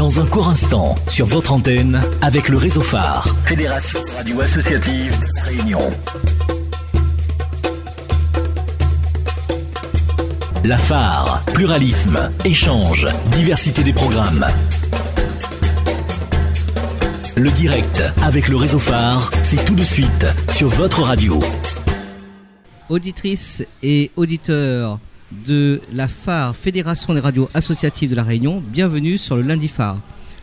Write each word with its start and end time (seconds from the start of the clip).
Dans 0.00 0.18
un 0.18 0.24
court 0.24 0.48
instant, 0.48 0.94
sur 1.08 1.26
votre 1.26 1.52
antenne, 1.52 2.02
avec 2.22 2.48
le 2.48 2.56
réseau 2.56 2.80
phare. 2.80 3.36
Fédération 3.44 4.00
Radio 4.16 4.40
Associative 4.40 5.14
Réunion. 5.44 5.78
La 10.64 10.78
phare, 10.78 11.42
pluralisme, 11.52 12.30
échange, 12.46 13.08
diversité 13.30 13.82
des 13.82 13.92
programmes. 13.92 14.46
Le 17.36 17.50
direct 17.50 18.02
avec 18.22 18.48
le 18.48 18.56
réseau 18.56 18.78
phare, 18.78 19.30
c'est 19.42 19.62
tout 19.66 19.74
de 19.74 19.84
suite 19.84 20.26
sur 20.48 20.68
votre 20.68 21.02
radio. 21.02 21.42
Auditrices 22.88 23.62
et 23.82 24.10
auditeurs 24.16 24.98
de 25.46 25.80
la 25.92 26.08
phare 26.08 26.56
Fédération 26.56 27.14
des 27.14 27.20
radios 27.20 27.48
associatives 27.54 28.10
de 28.10 28.16
la 28.16 28.24
Réunion, 28.24 28.62
bienvenue 28.72 29.16
sur 29.16 29.36
le 29.36 29.42
lundi 29.42 29.68
phare. 29.68 29.98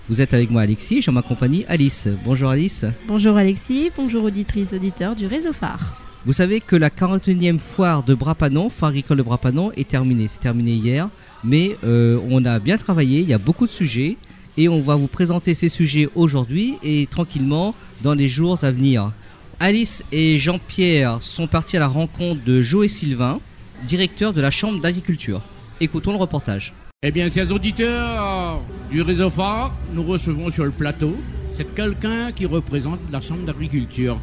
Vous 0.09 0.21
êtes 0.21 0.33
avec 0.33 0.49
moi 0.49 0.61
Alexis, 0.61 1.01
je 1.01 1.11
m'accompagne 1.11 1.65
Alice. 1.67 2.07
Bonjour 2.23 2.49
Alice. 2.49 2.85
Bonjour 3.07 3.35
Alexis, 3.35 3.91
bonjour 3.95 4.23
auditrices, 4.23 4.73
auditeurs 4.73 5.15
du 5.15 5.25
réseau 5.25 5.51
phare. 5.51 6.01
Vous 6.25 6.33
savez 6.33 6.61
que 6.61 6.75
la 6.75 6.89
41e 6.89 7.59
foire 7.59 8.03
de 8.03 8.13
Brapanon, 8.13 8.69
foire 8.69 8.89
agricole 8.89 9.17
de 9.17 9.23
Brapanon, 9.23 9.71
est 9.73 9.87
terminée. 9.87 10.27
C'est 10.27 10.39
terminé 10.39 10.71
hier, 10.71 11.09
mais 11.43 11.77
euh, 11.83 12.19
on 12.29 12.43
a 12.45 12.59
bien 12.59 12.77
travaillé, 12.77 13.19
il 13.21 13.29
y 13.29 13.33
a 13.33 13.37
beaucoup 13.37 13.67
de 13.67 13.71
sujets 13.71 14.17
et 14.57 14.69
on 14.69 14.81
va 14.81 14.95
vous 14.95 15.07
présenter 15.07 15.53
ces 15.53 15.69
sujets 15.69 16.09
aujourd'hui 16.15 16.75
et 16.83 17.07
tranquillement 17.07 17.75
dans 18.01 18.13
les 18.13 18.27
jours 18.27 18.63
à 18.63 18.71
venir. 18.71 19.11
Alice 19.59 20.03
et 20.11 20.37
Jean-Pierre 20.37 21.21
sont 21.21 21.47
partis 21.47 21.77
à 21.77 21.79
la 21.79 21.87
rencontre 21.87 22.43
de 22.43 22.61
Joe 22.61 22.87
Sylvain, 22.87 23.39
directeur 23.83 24.33
de 24.33 24.41
la 24.41 24.51
Chambre 24.51 24.81
d'agriculture. 24.81 25.41
Écoutons 25.79 26.11
le 26.11 26.17
reportage. 26.17 26.73
Eh 27.03 27.11
bien, 27.11 27.29
chers 27.29 27.51
auditeurs 27.51 28.59
du 28.89 29.01
réseau 29.01 29.29
phare, 29.29 29.75
nous 29.93 30.03
recevons 30.03 30.49
sur 30.49 30.65
le 30.65 30.71
plateau, 30.71 31.15
c'est 31.53 31.75
quelqu'un 31.75 32.31
qui 32.31 32.45
représente 32.45 32.99
la 33.11 33.21
Chambre 33.21 33.45
d'agriculture. 33.45 34.17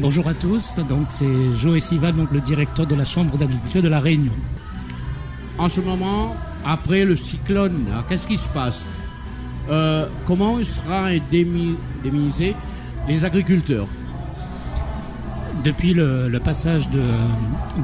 Bonjour 0.00 0.26
à 0.26 0.34
tous, 0.34 0.78
donc 0.88 1.06
c'est 1.10 1.26
Joe 1.58 1.78
donc 2.16 2.30
le 2.32 2.40
directeur 2.40 2.86
de 2.86 2.94
la 2.94 3.04
Chambre 3.04 3.36
d'agriculture 3.36 3.82
de 3.82 3.88
la 3.88 4.00
Réunion. 4.00 4.32
En 5.58 5.68
ce 5.68 5.80
moment, 5.80 6.34
après 6.64 7.04
le 7.04 7.14
cyclone, 7.14 7.84
qu'est-ce 8.08 8.26
qui 8.26 8.38
se 8.38 8.48
passe? 8.48 8.84
Euh, 9.70 10.06
comment 10.24 10.62
sera 10.64 11.06
indemnisé 11.06 12.56
les 13.06 13.24
agriculteurs? 13.24 13.86
Depuis 15.62 15.94
le, 15.94 16.40
passage 16.42 16.88
de 16.88 17.02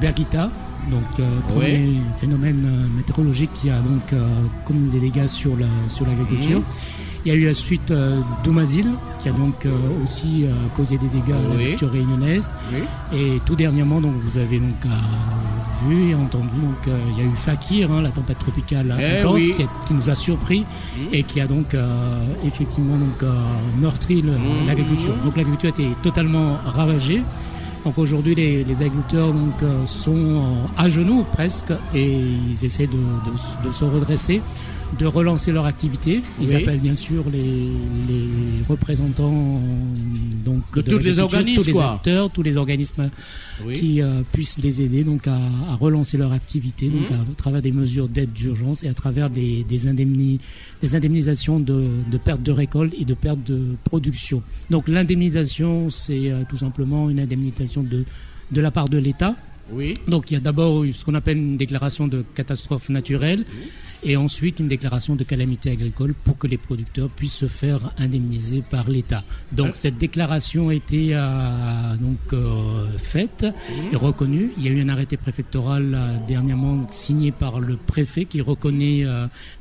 Bergita, 0.00 0.50
donc 0.88 1.20
euh, 1.20 1.40
premier 1.48 2.00
phénomène 2.18 2.64
euh, 2.66 2.96
météorologique 2.96 3.50
qui 3.54 3.70
a 3.70 3.78
donc 3.78 4.20
comme 4.66 4.88
des 4.90 5.00
dégâts 5.00 5.26
sur 5.26 5.56
l'agriculture. 5.56 6.60
Mmh. 6.60 6.98
Il 7.24 7.32
y 7.32 7.34
a 7.34 7.38
eu 7.38 7.44
la 7.46 7.54
suite 7.54 7.90
euh, 7.90 8.20
d'Oumazil, 8.44 8.86
qui 9.20 9.28
a 9.28 9.32
donc 9.32 9.66
euh, 9.66 9.70
aussi 10.04 10.44
euh, 10.44 10.52
causé 10.76 10.98
des 10.98 11.08
dégâts 11.08 11.34
à 11.34 11.58
la 11.58 11.64
culture 11.64 11.90
réunionnaise. 11.90 12.54
Et 13.12 13.38
tout 13.44 13.56
dernièrement, 13.56 14.00
donc, 14.00 14.14
vous 14.22 14.38
avez 14.38 14.58
donc 14.58 14.86
vu 15.88 16.10
et 16.10 16.14
entendu, 16.14 16.48
donc, 16.62 16.94
il 17.10 17.22
y 17.22 17.26
a 17.26 17.30
eu 17.30 17.34
Fakir, 17.36 17.90
hein, 17.92 18.02
la 18.02 18.10
tempête 18.10 18.38
tropicale 18.38 18.96
eh 18.98 19.18
intense, 19.18 19.42
qui, 19.86 19.94
nous 19.94 20.10
a 20.10 20.14
surpris 20.14 20.60
mmh. 20.60 21.00
et 21.12 21.22
qui 21.22 21.40
a 21.40 21.46
donc 21.46 21.76
effectivement 22.46 22.96
donc, 22.96 23.28
meurtri 23.80 24.22
mmh. 24.22 24.66
l'agriculture. 24.66 25.14
Donc 25.24 25.36
l'agriculture 25.36 25.68
a 25.76 25.80
été 25.82 25.88
totalement 26.02 26.56
ravagée. 26.64 27.22
Donc 27.84 27.98
aujourd'hui, 27.98 28.34
les, 28.34 28.82
agriculteurs 28.82 29.32
donc, 29.32 29.54
sont 29.86 30.42
à 30.76 30.88
genoux 30.88 31.24
presque 31.32 31.72
et 31.94 32.18
ils 32.50 32.64
essaient 32.64 32.88
de 32.88 33.72
se 33.72 33.84
redresser 33.84 34.40
de 34.98 35.06
relancer 35.06 35.52
leur 35.52 35.66
activité. 35.66 36.22
Ils 36.40 36.54
appellent 36.54 36.80
bien 36.80 36.94
sûr 36.94 37.24
les, 37.30 37.68
représentants 38.68 39.60
donc 40.44 40.62
de, 40.74 40.82
tous 40.82 40.98
les 40.98 41.18
organismes, 41.18 41.62
tous 41.62 41.70
les 41.72 41.78
acteurs, 41.80 42.30
tous 42.30 42.42
les 42.42 42.56
organismes 42.56 43.10
qui 43.74 44.00
euh, 44.02 44.22
puissent 44.32 44.58
les 44.58 44.82
aider 44.82 45.04
donc 45.04 45.26
à, 45.26 45.38
relancer 45.80 46.16
leur 46.16 46.32
activité, 46.32 46.88
donc 46.88 47.10
mhm. 47.10 47.16
à, 47.32 47.34
travers 47.34 47.62
des 47.62 47.72
mesures 47.72 48.08
d'aide 48.08 48.32
d'urgence 48.32 48.84
et 48.84 48.88
à 48.88 48.94
travers 48.94 49.30
des, 49.30 49.64
des, 49.64 50.38
des 50.80 50.94
indemnisations 50.94 51.60
de, 51.60 51.84
de 52.10 52.18
perte 52.18 52.42
de 52.42 52.52
récolte 52.52 52.94
et 52.98 53.04
de 53.04 53.14
perte 53.14 53.42
de 53.44 53.60
production. 53.84 54.42
Donc 54.70 54.88
l'indemnisation, 54.88 55.90
c'est 55.90 56.30
euh, 56.30 56.42
tout 56.48 56.58
simplement 56.58 57.10
une 57.10 57.20
indemnisation 57.20 57.82
de 57.82 58.04
de 58.50 58.60
la 58.60 58.70
part 58.70 58.88
de 58.88 58.98
l'État. 58.98 59.34
Oui. 59.72 59.94
Donc 60.06 60.30
il 60.30 60.34
y 60.34 60.36
a 60.36 60.40
d'abord 60.40 60.84
ce 60.92 61.04
qu'on 61.04 61.14
appelle 61.14 61.36
une 61.36 61.56
déclaration 61.56 62.08
de 62.08 62.24
catastrophe 62.34 62.88
naturelle 62.88 63.44
et 64.02 64.16
ensuite 64.16 64.60
une 64.60 64.68
déclaration 64.68 65.16
de 65.16 65.24
calamité 65.24 65.70
agricole 65.70 66.14
pour 66.14 66.38
que 66.38 66.46
les 66.46 66.58
producteurs 66.58 67.08
puissent 67.08 67.32
se 67.34 67.46
faire 67.48 67.92
indemniser 67.98 68.62
par 68.68 68.88
l'État. 68.88 69.24
Donc 69.52 69.76
cette 69.76 69.98
déclaration 69.98 70.68
a 70.68 70.74
été 70.74 71.10
euh, 71.12 71.96
donc 72.00 72.18
euh, 72.32 72.96
faite 72.98 73.46
et 73.92 73.96
reconnue. 73.96 74.50
Il 74.56 74.64
y 74.64 74.68
a 74.68 74.72
eu 74.72 74.80
un 74.80 74.88
arrêté 74.88 75.16
préfectoral 75.16 75.94
euh, 75.94 76.16
dernièrement 76.26 76.86
signé 76.90 77.32
par 77.32 77.60
le 77.60 77.76
préfet 77.76 78.24
qui 78.24 78.40
reconnaît 78.40 79.04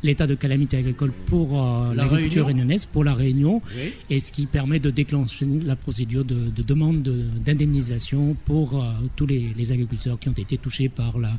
l'état 0.03 0.27
de 0.27 0.35
calamité 0.35 0.77
agricole 0.77 1.11
pour 1.25 1.61
l'agriculture 1.95 2.45
réunionnaise, 2.45 2.85
pour 2.85 3.03
la 3.03 3.13
Réunion, 3.13 3.61
et 4.09 4.19
ce 4.19 4.31
qui 4.31 4.45
permet 4.45 4.79
de 4.79 4.89
déclencher 4.89 5.45
la 5.63 5.75
procédure 5.75 6.25
de, 6.25 6.35
demande 6.63 7.01
d'indemnisation 7.45 8.35
pour 8.45 8.83
tous 9.15 9.25
les, 9.25 9.53
les, 9.55 9.71
agriculteurs 9.71 10.19
qui 10.19 10.29
ont 10.29 10.33
été 10.33 10.57
touchés 10.57 10.89
par 10.89 11.17
la 11.19 11.31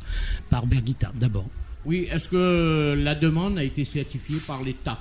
par 0.49 0.65
Bergita 0.65 1.11
d'abord. 1.19 1.45
Oui, 1.85 2.07
est-ce 2.11 2.27
que 2.27 2.93
la 2.97 3.15
demande 3.15 3.57
a 3.57 3.63
été 3.63 3.85
certifiée 3.85 4.39
par 4.45 4.63
l'État? 4.63 4.99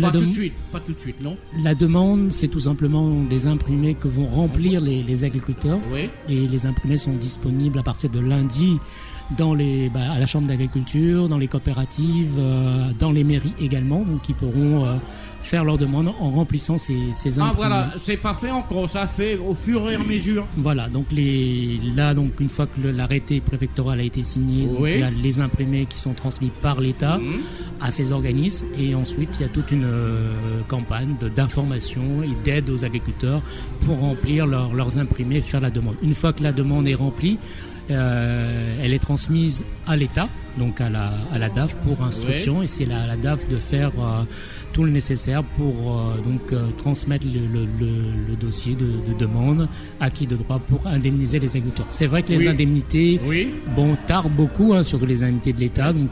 Pas 0.00 0.10
tout 0.10 0.20
de 0.20 0.30
suite, 0.30 0.54
pas 0.72 0.80
tout 0.80 0.92
de 0.92 0.98
suite, 0.98 1.22
non? 1.22 1.36
La 1.62 1.74
demande, 1.74 2.32
c'est 2.32 2.48
tout 2.48 2.60
simplement 2.60 3.22
des 3.22 3.46
imprimés 3.46 3.94
que 3.94 4.08
vont 4.08 4.26
remplir 4.26 4.80
les, 4.80 5.24
agriculteurs. 5.24 5.78
Oui. 5.92 6.08
Et 6.28 6.48
les 6.48 6.66
imprimés 6.66 6.98
sont 6.98 7.14
disponibles 7.14 7.78
à 7.78 7.84
partir 7.84 8.10
de 8.10 8.18
lundi 8.18 8.78
dans 9.38 9.54
les, 9.54 9.88
bah, 9.88 10.00
à 10.12 10.18
la 10.18 10.26
chambre 10.26 10.48
d'agriculture, 10.48 11.28
dans 11.28 11.38
les 11.38 11.48
coopératives, 11.48 12.36
euh, 12.38 12.90
dans 12.98 13.12
les 13.12 13.24
mairies 13.24 13.54
également, 13.60 14.00
donc 14.00 14.28
ils 14.28 14.34
pourront 14.34 14.84
euh, 14.84 14.96
faire 15.44 15.64
leur 15.64 15.78
demande 15.78 16.08
en 16.08 16.30
remplissant 16.30 16.78
ces, 16.78 16.96
ces 17.12 17.38
Ah 17.38 17.52
voilà, 17.54 17.92
c'est 17.98 18.16
pas 18.16 18.34
fait 18.34 18.50
encore, 18.50 18.88
ça 18.88 19.06
fait 19.06 19.36
au 19.36 19.54
fur 19.54 19.88
et 19.90 19.94
à 19.94 19.98
mesure. 19.98 20.46
Voilà, 20.56 20.88
donc 20.88 21.06
les, 21.12 21.78
là, 21.94 22.14
donc 22.14 22.40
une 22.40 22.48
fois 22.48 22.66
que 22.66 22.88
l'arrêté 22.88 23.40
préfectoral 23.40 24.00
a 24.00 24.02
été 24.02 24.22
signé, 24.22 24.68
il 24.80 24.98
y 25.00 25.02
a 25.02 25.10
les 25.10 25.40
imprimés 25.40 25.86
qui 25.86 25.98
sont 25.98 26.14
transmis 26.14 26.50
par 26.62 26.80
l'État 26.80 27.18
mhm. 27.18 27.40
à 27.80 27.90
ces 27.90 28.10
organismes 28.12 28.66
et 28.78 28.94
ensuite 28.94 29.30
il 29.38 29.42
y 29.42 29.44
a 29.44 29.48
toute 29.48 29.70
une 29.70 29.84
euh, 29.84 30.32
campagne 30.68 31.14
d'information 31.36 32.02
et 32.22 32.34
d'aide 32.44 32.70
aux 32.70 32.84
agriculteurs 32.84 33.42
pour 33.84 33.98
remplir 34.00 34.46
leurs 34.46 34.98
imprimés 34.98 35.36
et 35.36 35.40
faire 35.42 35.60
la 35.60 35.70
demande. 35.70 35.96
Une 36.02 36.14
fois 36.14 36.32
que 36.32 36.42
la 36.42 36.52
demande 36.52 36.88
est 36.88 36.94
remplie, 36.94 37.38
euh, 37.90 38.78
elle 38.82 38.94
est 38.94 38.98
transmise 38.98 39.64
à 39.86 39.96
l'État, 39.96 40.28
donc 40.58 40.80
à 40.80 40.88
la, 40.88 41.12
à 41.32 41.38
la 41.38 41.50
DAF 41.50 41.74
pour 41.76 42.02
instruction, 42.02 42.62
et 42.62 42.66
c'est 42.66 42.86
la, 42.86 43.06
la 43.06 43.16
DAF 43.16 43.46
de 43.48 43.58
faire 43.58 43.90
euh, 43.98 44.22
tout 44.72 44.84
le 44.84 44.90
nécessaire 44.90 45.42
pour 45.44 45.74
euh, 45.74 46.16
donc 46.24 46.54
transmettre 46.76 47.26
le, 47.26 48.36
dossier 48.36 48.74
de, 48.74 49.14
demande 49.18 49.68
acquis 50.00 50.26
de 50.26 50.36
droit 50.36 50.58
pour 50.58 50.86
indemniser 50.86 51.38
les 51.38 51.48
agriculteurs. 51.48 51.86
C'est 51.90 52.06
vrai 52.06 52.22
que 52.22 52.30
les 52.32 52.48
indemnités 52.48 53.20
bon, 53.76 53.96
tardent 54.06 54.32
beaucoup, 54.32 54.72
hein, 54.72 54.82
surtout 54.82 55.06
les 55.06 55.22
indemnités 55.22 55.52
de 55.52 55.60
l'État, 55.60 55.92
donc 55.92 56.10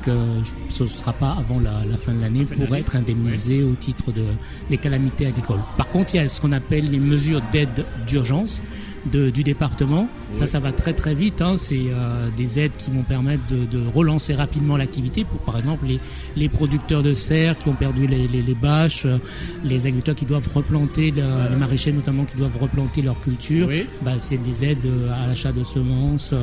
ce 0.68 0.82
ne 0.82 0.88
sera 0.88 1.12
pas 1.14 1.36
avant 1.38 1.58
la, 1.58 1.96
fin 1.96 2.12
de 2.12 2.20
l'année 2.20 2.44
pour 2.44 2.76
être 2.76 2.96
indemnisé 2.96 3.62
au 3.62 3.72
titre 3.74 4.12
de, 4.12 4.24
des 4.68 4.76
calamités 4.76 5.26
agricoles. 5.26 5.60
Par 5.76 5.88
contre, 5.88 6.14
il 6.14 6.18
y 6.18 6.20
a 6.20 6.28
ce 6.28 6.40
qu'on 6.40 6.52
appelle 6.52 6.90
les 6.90 6.98
mesures 6.98 7.42
d'aide 7.52 7.84
d'urgence 8.06 8.62
du 9.06 9.42
département. 9.42 10.08
Ça, 10.34 10.46
ça 10.46 10.60
va 10.60 10.72
très 10.72 10.94
très 10.94 11.14
vite. 11.14 11.42
Hein. 11.42 11.56
C'est 11.58 11.76
euh, 11.90 12.28
des 12.36 12.58
aides 12.58 12.72
qui 12.78 12.90
vont 12.90 13.02
permettre 13.02 13.42
de, 13.50 13.82
relancer 13.94 14.34
rapidement 14.34 14.76
l'activité 14.76 15.24
pour, 15.24 15.38
par 15.40 15.56
exemple, 15.56 15.84
les, 15.86 16.00
les, 16.36 16.48
producteurs 16.48 17.02
de 17.02 17.12
serre 17.12 17.58
qui 17.58 17.68
ont 17.68 17.74
perdu 17.74 18.06
les, 18.06 18.26
les, 18.26 18.54
bâches, 18.54 19.04
euh, 19.04 19.18
les 19.64 19.86
agriculteurs 19.86 20.14
qui 20.14 20.24
doivent 20.24 20.48
replanter, 20.54 21.10
les 21.10 21.56
maraîchers 21.56 21.92
notamment 21.92 22.24
qui 22.24 22.36
doivent 22.36 22.56
replanter 22.58 23.02
leur 23.02 23.20
culture. 23.20 23.68
Bah, 24.02 24.12
c'est 24.18 24.42
des 24.42 24.64
aides 24.64 24.86
euh, 24.86 25.10
à 25.22 25.26
l'achat 25.26 25.52
de 25.52 25.64
semences. 25.64 26.34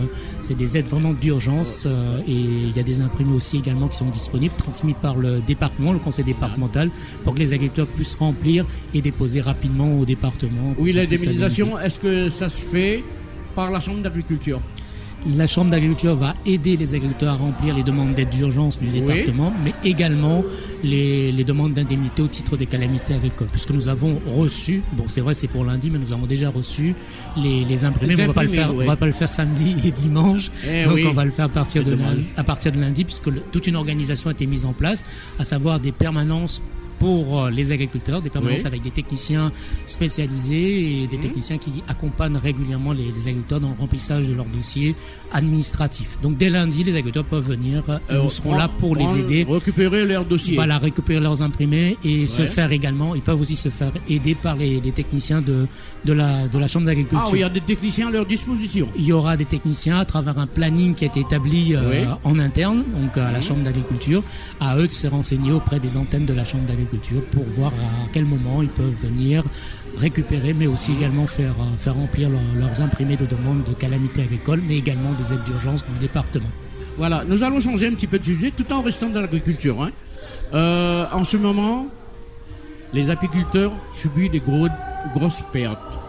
c'est 0.42 0.56
des 0.56 0.78
aides 0.78 0.88
vraiment 0.88 1.14
d'urgence. 1.14 1.88
et 2.28 2.32
il 2.32 2.76
y 2.76 2.80
a 2.80 2.84
des 2.84 3.02
imprimés 3.02 3.34
aussi 3.34 3.58
également 3.58 3.88
qui 3.88 3.98
sont 3.98 4.10
disponibles, 4.10 4.54
transmis 4.58 4.94
par 4.94 5.16
le 5.16 5.40
département, 5.48 5.94
le 5.94 6.00
conseil 6.00 6.26
départemental, 6.26 6.92
pour 7.24 7.34
que 7.34 7.40
les 7.40 7.54
agriculteurs 7.54 7.88
puissent 7.88 8.16
remplir 8.16 8.66
et 8.94 9.02
déposer 9.02 9.42
rapidement 9.42 10.00
au 10.00 10.06
département. 10.06 10.76
Oui, 10.78 10.94
la 10.94 11.06
démobilisation, 11.06 11.80
est-ce 11.80 12.00
que 12.00 12.30
ça 12.30 12.50
se 12.50 12.62
fait 12.62 13.04
par 13.60 13.72
la 13.72 13.82
Chambre 13.82 14.02
d'agriculture. 14.02 14.62
La 15.36 15.46
Chambre 15.46 15.72
d'agriculture 15.72 16.16
va 16.16 16.34
aider 16.46 16.78
les 16.78 16.96
agriculteurs 16.96 17.34
à 17.34 17.36
remplir 17.36 17.76
les 17.76 17.84
demandes 17.84 18.14
d'aide 18.14 18.30
d'urgence 18.30 18.80
du 18.80 18.88
département, 18.88 19.52
mais 19.66 19.74
également 19.84 20.46
les, 20.82 21.44
demandes 21.44 21.74
d'indemnité 21.74 22.22
au 22.22 22.28
titre 22.28 22.56
des 22.56 22.68
calamités 22.68 23.16
agricoles. 23.16 23.50
Puisque 23.52 23.72
nous 23.72 23.90
avons 23.90 24.18
reçu, 24.34 24.82
bon 24.94 25.04
c'est 25.08 25.20
vrai 25.20 25.34
c'est 25.34 25.50
pour 25.50 25.66
lundi, 25.66 25.90
mais 25.92 26.00
nous 26.00 26.14
avons 26.14 26.26
déjà 26.26 26.50
reçu 26.50 26.96
les, 27.36 27.84
imprimés. 27.84 28.16
on 28.16 28.22
ne 28.22 28.28
va, 28.28 28.34
pas 28.34 28.44
le 28.44 28.50
faire, 28.50 28.72
va 28.72 28.96
pas 28.96 29.08
le 29.08 29.12
faire 29.12 29.28
samedi 29.28 29.76
et 29.86 29.92
dimanche, 29.92 30.52
eh 30.66 30.86
donc 30.86 31.00
on 31.06 31.12
va 31.12 31.26
le 31.26 31.32
faire 31.32 31.46
à 31.46 31.50
partir, 31.50 31.84
de 31.84 31.98
à 32.38 32.44
partir 32.46 32.72
de 32.72 32.80
lundi, 32.80 33.04
puisque 33.04 33.30
toute 33.52 33.68
une 33.68 33.76
organisation 33.76 34.30
a 34.30 34.32
été 34.32 34.46
mise 34.46 34.64
en 34.64 34.72
place, 34.72 35.04
à 35.38 35.44
savoir 35.44 35.82
des 35.82 35.92
permanences 35.92 36.62
pour 37.00 37.40
euh, 37.46 37.50
les 37.50 37.72
agriculteurs, 37.72 38.22
des 38.22 38.30
permanences 38.30 38.66
avec 38.66 38.82
des 38.82 38.92
techniciens 38.92 39.52
spécialisés 39.88 41.04
et 41.04 41.08
des 41.08 41.16
mhm. 41.18 41.24
techniciens 41.24 41.58
qui 41.58 41.72
accompagnent 41.88 42.38
régulièrement 42.38 42.92
les, 42.92 43.10
agriculteurs 43.28 43.60
dans 43.62 43.70
le 43.70 43.80
remplissage 43.80 44.28
de 44.28 44.34
leurs 44.34 44.46
dossiers 44.46 44.96
administratifs. 45.32 46.18
Donc 46.22 46.38
dès 46.38 46.50
lundi, 46.50 46.84
les 46.84 46.92
agriculteurs 46.92 47.24
peuvent 47.24 47.48
venir, 47.48 47.84
euh, 47.90 48.24
nous 48.24 48.30
serons 48.30 48.56
là 48.56 48.68
pour 48.68 48.96
les 48.96 49.18
aider. 49.18 49.46
Récupérer 49.50 50.06
leurs 50.06 50.26
dossiers. 50.26 50.56
Voilà, 50.56 50.78
récupérer 50.78 51.20
leurs 51.20 51.42
imprimés 51.42 51.98
et 52.04 52.28
se 52.28 52.46
faire 52.46 52.72
également, 52.72 53.16
ils 53.16 53.22
peuvent 53.22 53.40
aussi 53.40 53.56
se 53.56 53.70
faire 53.70 53.92
aider 54.10 54.36
par 54.36 54.56
les, 54.56 54.80
techniciens 54.92 55.42
de, 55.42 55.68
de, 56.06 56.14
la, 56.14 56.48
de 56.48 56.58
la 56.60 56.68
Chambre 56.68 56.86
d'agriculture. 56.88 57.26
Ah, 57.28 57.32
il 57.34 57.40
y 57.40 57.44
a 57.44 57.50
des 57.50 57.62
techniciens 57.62 58.08
à 58.10 58.12
leur 58.12 58.26
disposition. 58.26 58.90
Il 58.98 59.04
y 59.06 59.12
aura 59.14 59.38
des 59.38 59.46
techniciens 59.46 60.00
à 60.00 60.06
travers 60.06 60.38
un 60.38 60.48
planning 60.48 60.96
qui 60.96 61.06
a 61.06 61.08
été 61.08 61.22
établi 61.22 61.76
euh, 61.76 62.06
en 62.24 62.38
interne, 62.40 62.84
donc 63.00 63.18
à 63.18 63.32
la 63.32 63.38
mhm. 63.40 63.42
Chambre 63.44 63.64
d'agriculture, 63.64 64.24
à 64.60 64.78
eux 64.78 64.88
de 64.88 64.92
se 64.92 65.08
renseigner 65.08 65.52
auprès 65.52 65.80
des 65.80 65.96
antennes 65.98 66.26
de 66.26 66.34
la 66.34 66.44
Chambre 66.44 66.66
d'agriculture 66.66 66.89
pour 67.32 67.44
voir 67.44 67.72
à 67.72 68.10
quel 68.14 68.26
moment 68.26 68.62
ils 68.62 68.70
peuvent 68.70 68.96
venir 69.02 69.44
récupérer, 69.98 70.54
mais 70.54 70.68
aussi 70.68 70.94
également 70.94 71.28
faire, 71.28 71.56
euh, 71.60 71.78
faire 71.78 71.96
remplir 71.96 72.30
leurs 72.30 72.82
imprimés 72.82 73.18
de 73.18 73.26
demande 73.26 73.64
de 73.64 73.74
calamité 73.74 74.22
agricole, 74.22 74.62
mais 74.68 74.78
également 74.78 75.12
des 75.14 75.34
aides 75.34 75.44
d'urgence 75.44 75.84
du 75.86 76.00
département. 76.00 76.50
Voilà, 76.98 77.24
nous 77.28 77.44
allons 77.44 77.60
changer 77.60 77.88
un 77.88 77.94
petit 77.94 78.08
peu 78.08 78.20
de 78.20 78.24
sujet 78.24 78.52
tout 78.52 78.72
en 78.72 78.82
restant 78.82 79.10
dans 79.10 79.22
l'agriculture. 79.22 79.82
Hein. 79.82 79.92
Euh, 80.54 81.06
en 81.12 81.24
ce 81.24 81.38
moment, 81.38 81.88
les 82.94 83.10
apiculteurs 83.10 83.72
subissent 83.94 84.32
des 84.32 84.42
grosses 84.42 85.44
pertes 85.52 86.00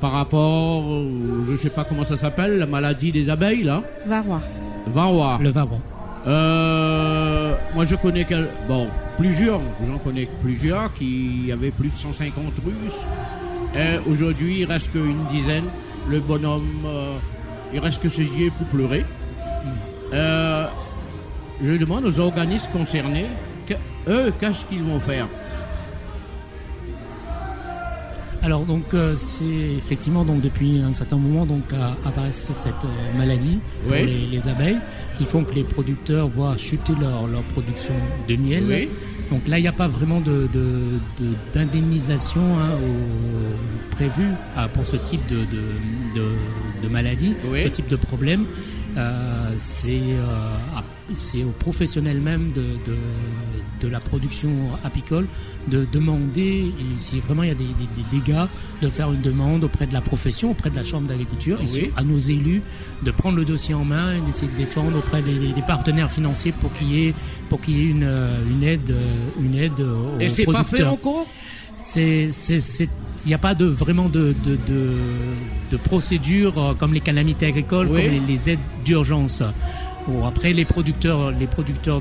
par 0.00 0.12
rapport, 0.12 0.84
je 0.84 1.52
ne 1.52 1.56
sais 1.56 1.70
pas 1.70 1.84
comment 1.84 2.04
ça 2.04 2.16
s'appelle, 2.16 2.58
la 2.58 2.66
maladie 2.66 3.10
des 3.10 3.28
abeilles 3.30 3.64
là. 3.64 3.82
Varroa. 4.06 4.40
Varroa. 4.86 5.38
Le 5.42 5.50
varroa. 5.50 5.78
Euh, 6.26 7.54
moi 7.74 7.84
je 7.84 7.94
connais 7.96 8.24
quel, 8.24 8.48
bon 8.66 8.88
plusieurs, 9.16 9.60
j'en 9.86 9.98
connais 9.98 10.28
plusieurs 10.42 10.92
qui 10.94 11.50
avaient 11.52 11.70
plus 11.70 11.88
de 11.88 11.96
150 11.96 12.44
russes. 12.64 14.02
aujourd'hui 14.10 14.60
il 14.60 14.64
reste 14.66 14.92
qu'une 14.92 15.24
dizaine. 15.30 15.64
Le 16.08 16.20
bonhomme, 16.20 16.86
euh, 16.86 17.16
il 17.72 17.80
reste 17.80 18.00
que 18.00 18.08
ses 18.08 18.22
yeux 18.22 18.50
pour 18.56 18.66
pleurer. 18.68 19.04
Euh, 20.12 20.66
je 21.62 21.74
demande 21.74 22.04
aux 22.04 22.18
organismes 22.18 22.70
concernés, 22.72 23.26
eux, 24.08 24.32
qu'est-ce 24.40 24.64
qu'ils 24.64 24.82
vont 24.82 25.00
faire? 25.00 25.26
Alors 28.42 28.64
donc 28.64 28.94
euh, 28.94 29.14
c'est 29.16 29.44
effectivement 29.76 30.24
donc 30.24 30.40
depuis 30.40 30.80
un 30.80 30.94
certain 30.94 31.16
moment 31.16 31.44
donc 31.44 31.64
apparaît 32.06 32.32
cette 32.32 32.66
euh, 32.84 33.18
maladie 33.18 33.58
pour 33.82 33.92
les, 33.92 34.48
abeilles 34.48 34.78
qui 35.14 35.24
font 35.24 35.44
que 35.44 35.54
les 35.54 35.64
producteurs 35.64 36.28
voient 36.28 36.56
chuter 36.56 36.92
leur, 37.00 37.26
leur 37.26 37.42
production 37.42 37.94
de 38.28 38.36
miel. 38.36 38.88
Donc 39.30 39.46
là 39.46 39.58
il 39.58 39.62
n'y 39.62 39.68
a 39.68 39.72
pas 39.72 39.88
vraiment 39.88 40.20
de, 40.20 40.48
d'indemnisation 41.52 42.40
hein, 42.58 42.70
prévue 43.90 44.30
ah, 44.56 44.68
pour 44.68 44.86
ce 44.86 44.96
type 44.96 45.26
de, 45.28 45.44
de, 46.82 46.88
maladie, 46.88 47.34
ce 47.42 47.68
type 47.68 47.88
de 47.88 47.96
problème. 47.96 48.44
Euh, 48.96 49.52
c'est 49.58 50.00
c'est 51.14 51.42
aux 51.42 51.54
professionnels 51.58 52.20
même 52.20 52.52
de, 52.52 52.62
de, 53.80 53.88
la 53.88 54.00
production 54.00 54.50
apicole 54.84 55.26
de 55.68 55.86
demander, 55.92 56.72
si 56.98 57.20
vraiment 57.20 57.42
il 57.42 57.48
y 57.48 57.52
a 57.52 57.54
des, 57.54 57.66
dégâts, 58.10 58.46
de 58.82 58.88
faire 58.88 59.12
une 59.12 59.20
demande 59.20 59.64
auprès 59.64 59.86
de 59.86 59.92
la 59.92 60.00
profession, 60.00 60.52
auprès 60.52 60.70
de 60.70 60.76
la 60.76 60.84
Chambre 60.84 61.08
d'agriculture, 61.08 61.58
et 61.60 61.92
à 61.96 62.02
nos 62.02 62.18
élus 62.18 62.62
de 63.02 63.10
prendre 63.10 63.36
le 63.36 63.44
dossier 63.44 63.74
en 63.74 63.84
main 63.84 64.16
et 64.16 64.20
d'essayer 64.20 64.50
de 64.50 64.56
défendre 64.56 64.98
auprès 64.98 65.22
des, 65.22 65.62
partenaires 65.66 66.10
financiers 66.10 66.52
pour 66.52 66.72
qu'il 66.72 66.92
y 66.92 67.08
ait, 67.08 67.14
pour 67.48 67.60
qu'il 67.60 67.76
y 67.76 67.82
ait 67.82 67.90
une, 67.90 68.10
une 68.50 68.62
aide, 68.62 68.94
une 69.40 69.54
aide 69.54 69.80
aux 69.80 70.18
Et 70.20 70.28
c'est 70.28 70.44
pas 70.44 70.64
fait 70.64 70.84
encore? 70.84 71.26
C'est, 71.80 72.28
il 73.24 73.28
n'y 73.28 73.34
a 73.34 73.38
pas 73.38 73.54
de 73.54 73.66
vraiment 73.66 74.08
de, 74.08 74.34
de, 74.44 74.58
de, 75.70 75.76
procédure 75.76 76.58
euh, 76.58 76.74
comme 76.74 76.94
les 76.94 77.00
calamités 77.00 77.46
agricoles, 77.46 77.88
comme 77.88 78.26
les 78.26 78.50
aides 78.50 78.58
d'urgence 78.84 79.42
après, 80.26 80.52
les 80.52 80.64
producteurs, 80.64 81.30
les 81.32 81.46
producteurs 81.46 82.00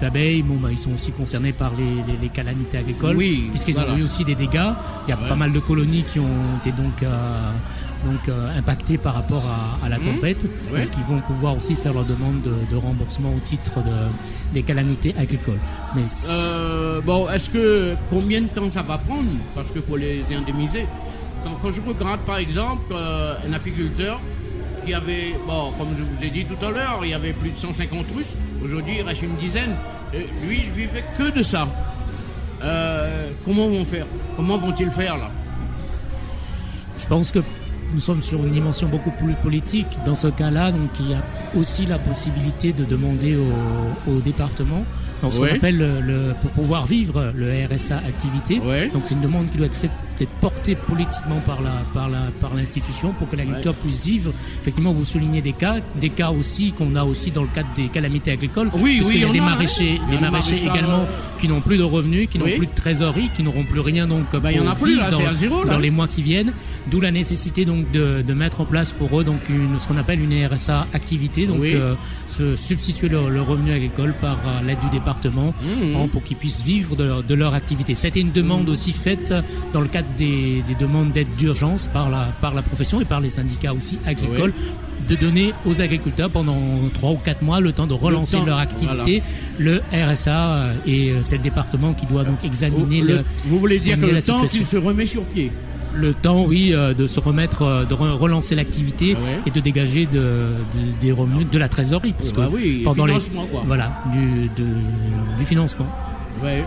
d'abeilles, 0.00 0.42
bon, 0.42 0.56
bah, 0.56 0.68
ils 0.72 0.78
sont 0.78 0.92
aussi 0.92 1.12
concernés 1.12 1.52
par 1.52 1.72
les, 1.76 2.28
calamités 2.28 2.78
agricoles, 2.78 3.16
oui, 3.16 3.46
puisqu'ils 3.50 3.78
ont 3.78 3.96
eu 3.96 4.02
aussi 4.02 4.24
des 4.24 4.34
dégâts. 4.34 4.72
Il 5.06 5.10
y 5.10 5.12
a 5.12 5.16
pas 5.16 5.36
mal 5.36 5.52
de 5.52 5.60
colonies 5.60 6.04
qui 6.12 6.18
ont 6.18 6.56
été 6.60 6.70
donc, 6.72 7.02
euh, 7.02 7.50
donc 8.04 8.28
euh, 8.28 8.58
impactées 8.58 8.98
par 8.98 9.14
rapport 9.14 9.44
à, 9.82 9.88
la 9.88 9.98
mmh. 9.98 10.02
tempête, 10.14 10.40
qui 10.92 11.00
vont 11.08 11.20
pouvoir 11.20 11.56
aussi 11.56 11.74
faire 11.76 11.94
leur 11.94 12.04
demande 12.04 12.42
de, 12.42 12.76
remboursement 12.76 13.30
au 13.30 13.40
titre 13.40 13.72
des 14.52 14.62
calamités 14.62 15.14
agricoles. 15.18 15.60
Mais 15.94 16.02
euh, 16.28 17.00
bon, 17.00 17.28
est-ce 17.30 17.48
que 17.50 17.94
combien 18.10 18.40
de 18.40 18.48
temps 18.48 18.70
ça 18.70 18.82
va 18.82 18.98
prendre? 18.98 19.30
Parce 19.54 19.70
que 19.70 19.78
pour 19.78 19.96
les 19.96 20.24
indemniser, 20.36 20.86
quand, 21.44 21.50
quand 21.62 21.70
je 21.70 21.80
regarde 21.80 22.20
par 22.20 22.38
exemple 22.38 22.92
un 22.94 23.52
apiculteur 23.52 24.20
il 24.86 24.92
y 24.92 24.94
avait, 24.94 25.34
bon, 25.46 25.72
comme 25.78 25.88
je 25.98 26.02
vous 26.02 26.24
ai 26.24 26.30
dit 26.30 26.44
tout 26.44 26.64
à 26.64 26.70
l'heure, 26.70 27.00
il 27.02 27.10
y 27.10 27.14
avait 27.14 27.32
plus 27.32 27.50
de 27.50 27.56
150 27.56 28.06
Russes. 28.16 28.34
Aujourd'hui, 28.62 28.96
il 28.98 29.02
reste 29.02 29.22
une 29.22 29.36
dizaine. 29.36 29.74
Et 30.14 30.26
lui, 30.46 30.62
il 30.64 30.70
vivait 30.70 31.04
que 31.18 31.36
de 31.36 31.42
ça. 31.42 31.68
Euh, 32.62 33.28
comment 33.44 33.68
vont 33.68 33.84
faire? 33.84 34.06
Comment 34.36 34.56
vont-ils 34.56 34.90
faire 34.90 35.16
là? 35.16 35.30
Je 36.98 37.06
pense 37.06 37.30
que 37.30 37.40
nous 37.92 38.00
sommes 38.00 38.22
sur 38.22 38.44
une 38.44 38.50
dimension 38.50 38.88
beaucoup 38.88 39.10
plus 39.10 39.34
politique. 39.34 39.88
Dans 40.06 40.16
ce 40.16 40.28
cas-là, 40.28 40.70
donc 40.72 40.90
il 41.00 41.10
y 41.10 41.14
a 41.14 41.22
aussi 41.56 41.86
la 41.86 41.98
possibilité 41.98 42.72
de 42.72 42.84
demander 42.84 43.36
au, 44.06 44.20
département 44.20 44.84
donc 45.22 45.32
ce 45.32 45.38
qu'on 45.38 45.46
appelle 45.46 45.78
le, 45.78 46.34
pour 46.42 46.50
pouvoir 46.50 46.86
vivre 46.86 47.32
le 47.34 47.50
RSA 47.66 47.96
activité. 47.96 48.60
Donc 48.92 49.02
c'est 49.04 49.14
une 49.14 49.20
demande 49.20 49.50
qui 49.50 49.56
doit 49.56 49.66
être 49.66 49.74
faite 49.74 49.90
d'être 50.18 50.30
porté 50.40 50.74
politiquement 50.74 51.40
par 51.46 51.60
la 51.62 51.70
par 51.94 52.08
la 52.08 52.30
par 52.40 52.54
l'institution 52.54 53.12
pour 53.12 53.28
que 53.30 53.36
l'agriculteur 53.36 53.74
puisse 53.74 54.06
vivre. 54.06 54.32
Effectivement, 54.62 54.92
vous 54.92 55.04
soulignez 55.04 55.42
des 55.42 55.52
cas, 55.52 55.76
des 55.96 56.10
cas 56.10 56.30
aussi 56.30 56.72
qu'on 56.72 56.94
a 56.96 57.04
aussi 57.04 57.30
dans 57.30 57.42
le 57.42 57.48
cadre 57.48 57.68
des 57.76 57.88
calamités 57.88 58.32
agricoles. 58.32 58.70
Oui, 58.74 59.02
oui, 59.04 59.12
il 59.16 59.20
y 59.20 59.24
a 59.24 59.32
des 59.32 59.40
maraîchers, 59.40 60.00
des 60.10 60.18
maraîchers 60.18 60.62
également 60.62 61.04
qui 61.38 61.48
n'ont 61.48 61.60
plus 61.60 61.76
de 61.78 61.82
revenus, 61.82 62.28
qui 62.30 62.38
n'ont 62.38 62.46
plus 62.46 62.66
de 62.66 62.74
trésorerie, 62.74 63.30
qui 63.36 63.42
n'auront 63.42 63.64
plus 63.64 63.80
rien 63.80 64.06
donc 64.06 64.34
bah, 64.36 64.52
y 64.52 64.60
en 64.60 64.66
a 64.66 64.74
plus, 64.74 64.96
là, 64.96 65.10
dans, 65.10 65.32
zéro, 65.34 65.64
dans, 65.64 65.78
les 65.78 65.90
mois 65.90 66.08
qui 66.08 66.22
viennent. 66.22 66.52
D'où 66.90 67.00
la 67.00 67.10
nécessité 67.10 67.64
donc 67.64 67.90
de, 67.90 68.22
de, 68.22 68.34
mettre 68.34 68.60
en 68.60 68.64
place 68.64 68.92
pour 68.92 69.20
eux 69.20 69.24
donc 69.24 69.40
une, 69.48 69.80
ce 69.80 69.88
qu'on 69.88 69.96
appelle 69.96 70.20
une 70.20 70.46
RSA 70.46 70.86
activité, 70.92 71.46
donc 71.46 71.60
euh, 71.64 71.94
se 72.28 72.54
substituer 72.56 73.08
le, 73.08 73.42
revenu 73.42 73.72
agricole 73.72 74.14
par 74.20 74.36
euh, 74.36 74.66
l'aide 74.66 74.78
du 74.84 74.90
département 74.96 75.52
mmh. 75.62 76.08
pour 76.08 76.22
qu'ils 76.22 76.36
puissent 76.36 76.62
vivre 76.62 76.94
de 76.94 77.04
leur, 77.04 77.22
de 77.22 77.34
leur 77.34 77.54
activité. 77.54 77.94
C'était 77.94 78.20
une 78.20 78.32
demande 78.32 78.68
mmh. 78.68 78.72
aussi 78.72 78.92
faite 78.92 79.34
dans 79.72 79.80
le 79.80 79.88
cadre 79.88 80.05
des, 80.16 80.62
demandes 80.78 81.12
d'aide 81.12 81.34
d'urgence 81.38 81.86
par 81.86 82.10
la, 82.10 82.28
par 82.40 82.54
la 82.54 82.62
profession 82.62 83.00
et 83.00 83.04
par 83.04 83.20
les 83.20 83.30
syndicats 83.30 83.72
aussi 83.72 83.98
agricoles. 84.06 84.52
de 85.08 85.14
donner 85.14 85.52
aux 85.64 85.80
agriculteurs 85.80 86.30
pendant 86.30 86.58
3 86.94 87.10
ou 87.12 87.16
4 87.16 87.42
mois 87.42 87.60
le 87.60 87.72
temps 87.72 87.86
de 87.86 87.94
relancer 87.94 88.38
leur 88.44 88.58
activité. 88.58 89.22
Le 89.58 89.80
RSA 89.92 90.52
euh, 90.52 90.72
et 90.86 91.10
euh, 91.10 91.22
c'est 91.22 91.36
le 91.36 91.42
département 91.42 91.92
qui 91.92 92.06
doit 92.06 92.24
donc 92.24 92.44
examiner 92.44 93.00
le, 93.00 93.24
Vous 93.44 93.58
voulez 93.58 93.78
dire 93.78 93.98
que 93.98 94.06
le 94.06 94.20
temps 94.20 94.44
qu'il 94.46 94.66
se 94.66 94.76
remet 94.76 95.06
sur 95.06 95.22
pied 95.22 95.50
le 95.94 96.12
temps, 96.12 96.44
oui, 96.44 96.72
euh, 96.74 96.92
de 96.92 97.06
se 97.06 97.20
remettre, 97.20 97.86
de 97.88 97.94
relancer 97.94 98.54
l'activité 98.54 99.16
ah 99.16 99.42
et 99.46 99.50
de 99.50 99.60
dégager 99.60 100.04
de, 100.04 100.48
des 101.00 101.10
revenus 101.10 101.46
de 101.50 101.56
la 101.56 101.70
trésorerie, 101.70 102.12
parce 102.12 102.32
que 102.32 102.40
bah 102.40 102.48
oui, 102.52 102.82
pendant 102.84 103.06
les, 103.06 103.14
quoi. 103.14 103.62
voilà, 103.64 103.92
du, 104.12 104.50
du 105.38 105.46
financement. 105.46 105.86
Ouais. 106.44 106.64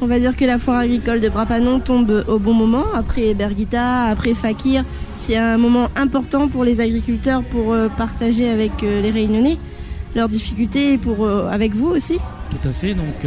On 0.00 0.06
va 0.06 0.20
dire 0.20 0.36
que 0.36 0.44
la 0.44 0.58
foire 0.58 0.78
agricole 0.78 1.20
de 1.20 1.28
Brapanon 1.28 1.80
tombe 1.80 2.24
au 2.28 2.38
bon 2.38 2.54
moment, 2.54 2.84
après 2.94 3.34
Berguita, 3.34 4.04
après 4.04 4.32
Fakir. 4.32 4.84
C'est 5.16 5.36
un 5.36 5.58
moment 5.58 5.88
important 5.96 6.46
pour 6.46 6.62
les 6.62 6.80
agriculteurs 6.80 7.42
pour 7.42 7.72
euh, 7.72 7.88
partager 7.88 8.48
avec 8.48 8.70
euh, 8.84 9.02
les 9.02 9.10
Réunionnais 9.10 9.58
leurs 10.14 10.28
difficultés 10.28 10.98
pour, 10.98 11.26
euh, 11.26 11.48
avec 11.50 11.74
vous 11.74 11.88
aussi. 11.88 12.18
Tout 12.50 12.68
à 12.68 12.72
fait. 12.72 12.94
Donc, 12.94 13.26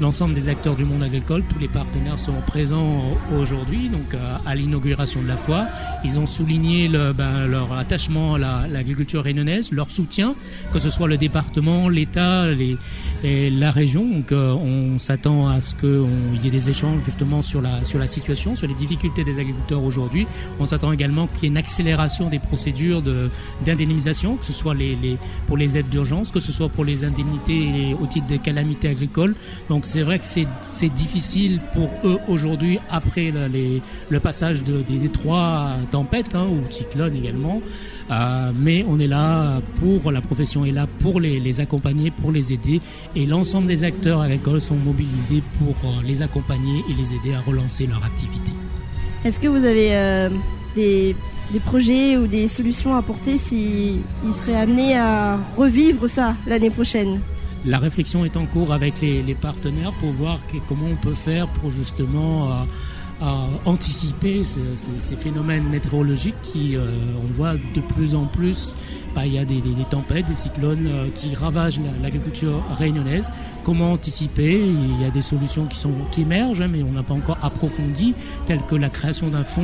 l'ensemble 0.00 0.34
des 0.34 0.48
acteurs 0.48 0.74
du 0.74 0.84
monde 0.84 1.02
agricole, 1.04 1.44
tous 1.48 1.60
les 1.60 1.68
partenaires 1.68 2.18
sont 2.18 2.34
présents 2.46 3.16
aujourd'hui, 3.38 3.88
donc 3.88 4.20
à 4.44 4.54
l'inauguration 4.54 5.22
de 5.22 5.28
la 5.28 5.36
foire. 5.36 5.64
Ils 6.04 6.18
ont 6.18 6.26
souligné 6.26 6.88
ben, 6.88 7.46
leur 7.48 7.72
attachement 7.72 8.34
à 8.34 8.68
l'agriculture 8.70 9.22
réunionnaise, 9.22 9.72
leur 9.72 9.90
soutien, 9.90 10.34
que 10.74 10.78
ce 10.78 10.90
soit 10.90 11.08
le 11.08 11.16
département, 11.16 11.88
l'État, 11.88 12.48
les, 12.48 12.76
et 13.24 13.50
la 13.50 13.70
région. 13.70 14.04
Donc 14.04 14.32
euh, 14.32 14.52
on 14.52 14.98
s'attend 14.98 15.48
à 15.48 15.60
ce 15.60 15.74
qu'il 15.74 16.42
y 16.42 16.46
ait 16.46 16.50
des 16.50 16.70
échanges 16.70 17.00
justement 17.04 17.42
sur 17.42 17.60
la, 17.60 17.82
sur 17.84 17.98
la 17.98 18.06
situation, 18.06 18.54
sur 18.54 18.68
les 18.68 18.74
difficultés 18.74 19.24
des 19.24 19.38
agriculteurs 19.38 19.82
aujourd'hui. 19.82 20.26
On 20.60 20.66
s'attend 20.66 20.92
également 20.92 21.26
qu'il 21.26 21.44
y 21.44 21.46
ait 21.46 21.48
une 21.48 21.56
accélération 21.56 22.28
des 22.28 22.38
procédures 22.38 23.02
d'indemnisation, 23.64 24.36
que 24.36 24.44
ce 24.44 24.52
soit 24.52 24.74
pour 25.46 25.56
les 25.56 25.78
aides 25.78 25.88
d'urgence, 25.88 26.30
que 26.30 26.40
ce 26.40 26.52
soit 26.52 26.68
pour 26.68 26.84
les 26.84 27.04
indemnités 27.04 27.96
au 28.00 28.06
titre 28.06 28.26
des 28.26 28.38
calamités 28.38 28.88
agricoles. 28.88 29.34
Donc 29.68 29.86
c'est 29.86 30.02
vrai 30.02 30.18
que 30.18 30.24
c'est 30.24 30.94
difficile 30.94 31.60
pour 31.72 31.90
eux 32.04 32.18
aujourd'hui, 32.28 32.78
après 32.90 33.32
le 34.10 34.20
passage 34.20 34.62
de, 34.62 34.82
des, 34.88 35.08
trois 35.08 35.72
tempêtes, 35.90 36.34
hein, 36.34 36.46
ou 36.50 36.70
cyclones 36.70 37.16
également, 37.16 37.60
mais 38.54 38.84
on 38.88 38.98
est 38.98 39.06
là 39.06 39.60
pour, 39.80 40.12
la 40.12 40.20
profession 40.20 40.64
est 40.64 40.72
là 40.72 40.86
pour 41.00 41.20
les, 41.20 41.60
accompagner, 41.60 42.10
pour 42.10 42.32
les 42.32 42.52
aider. 42.52 42.80
Et 43.16 43.26
l'ensemble 43.26 43.66
des 43.66 43.84
acteurs 43.84 44.20
agricoles 44.20 44.60
sont 44.60 44.76
mobilisés 44.76 45.42
pour 45.58 45.74
les 46.06 46.22
accompagner 46.22 46.80
et 46.90 46.94
les 46.94 47.14
aider 47.14 47.34
à 47.34 47.40
relancer 47.40 47.86
leur 47.86 48.04
activité. 48.04 48.52
Est-ce 49.24 49.40
que 49.40 49.48
vous 49.48 49.64
avez 49.64 50.28
des 50.76 51.16
des 51.52 51.60
projets 51.60 52.16
ou 52.16 52.26
des 52.26 52.48
solutions 52.48 52.94
à 52.94 52.98
apporter 52.98 53.36
s'ils 53.36 54.00
seraient 54.32 54.56
amenés 54.56 54.96
à 54.96 55.38
revivre 55.56 56.08
ça 56.08 56.36
l'année 56.46 56.70
prochaine? 56.70 57.20
La 57.66 57.78
réflexion 57.78 58.24
est 58.24 58.36
en 58.36 58.44
cours 58.44 58.72
avec 58.72 58.94
les, 59.00 59.22
partenaires 59.34 59.92
pour 60.00 60.10
voir 60.12 60.38
comment 60.68 60.86
on 60.90 60.96
peut 60.96 61.14
faire 61.14 61.46
pour 61.48 61.70
justement 61.70 62.50
euh, 62.50 62.54
anticiper 63.64 64.42
ces, 64.44 65.16
phénomènes 65.16 65.64
météorologiques 65.64 66.34
qui, 66.42 66.76
euh, 66.76 66.84
on 67.16 67.32
voit 67.32 67.54
de 67.54 67.80
plus 67.80 68.14
en 68.14 68.24
plus 68.24 68.74
bah, 69.14 69.24
il 69.24 69.32
y 69.32 69.38
a 69.38 69.44
des, 69.44 69.60
tempêtes, 69.88 70.26
des 70.26 70.34
cyclones 70.34 70.88
euh, 70.88 71.06
qui 71.14 71.34
ravagent 71.36 71.80
l'agriculture 72.02 72.62
réunionnaise. 72.76 73.30
Comment 73.62 73.92
anticiper? 73.92 74.60
Il 74.60 75.00
y 75.00 75.06
a 75.06 75.10
des 75.10 75.22
solutions 75.22 75.66
qui, 76.10 76.20
émergent, 76.20 76.60
hein, 76.60 76.68
mais 76.70 76.82
on 76.82 76.90
n'a 76.90 77.04
pas 77.04 77.14
encore 77.14 77.38
approfondi, 77.42 78.14
telles 78.44 78.60
que 78.68 78.74
la 78.74 78.90
création 78.90 79.28
d'un 79.28 79.44
fonds, 79.44 79.62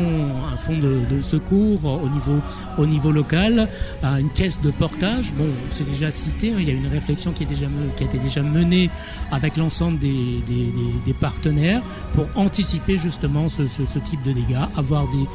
un 0.52 0.57
fonds 0.57 0.78
de, 0.78 1.21
secours 1.21 1.85
au 1.85 2.09
niveau, 2.09 2.40
au 2.78 2.87
niveau 2.87 3.11
local, 3.11 3.69
une 4.02 4.30
caisse 4.30 4.61
de 4.62 4.71
portage. 4.71 5.33
Bon, 5.35 5.45
c'est 5.71 5.88
déjà 5.90 6.11
cité, 6.11 6.52
hein, 6.52 6.57
il 6.61 6.69
y 6.69 6.71
a 6.71 6.75
une 6.75 6.87
réflexion 6.87 7.33
qui, 7.33 7.45
a 7.45 8.02
été 8.04 8.19
déjà 8.19 8.42
menée 8.42 8.88
avec 9.33 9.57
l'ensemble 9.57 9.99
des, 9.99 11.14
partenaires 11.21 11.83
pour 12.14 12.26
anticiper 12.37 12.97
justement 12.97 13.39
ce, 13.49 13.66
ce, 13.68 13.99
type 13.99 14.23
de 14.23 14.32
dégâts, 14.32 14.56
avoir 14.76 15.04
des, 15.09 15.26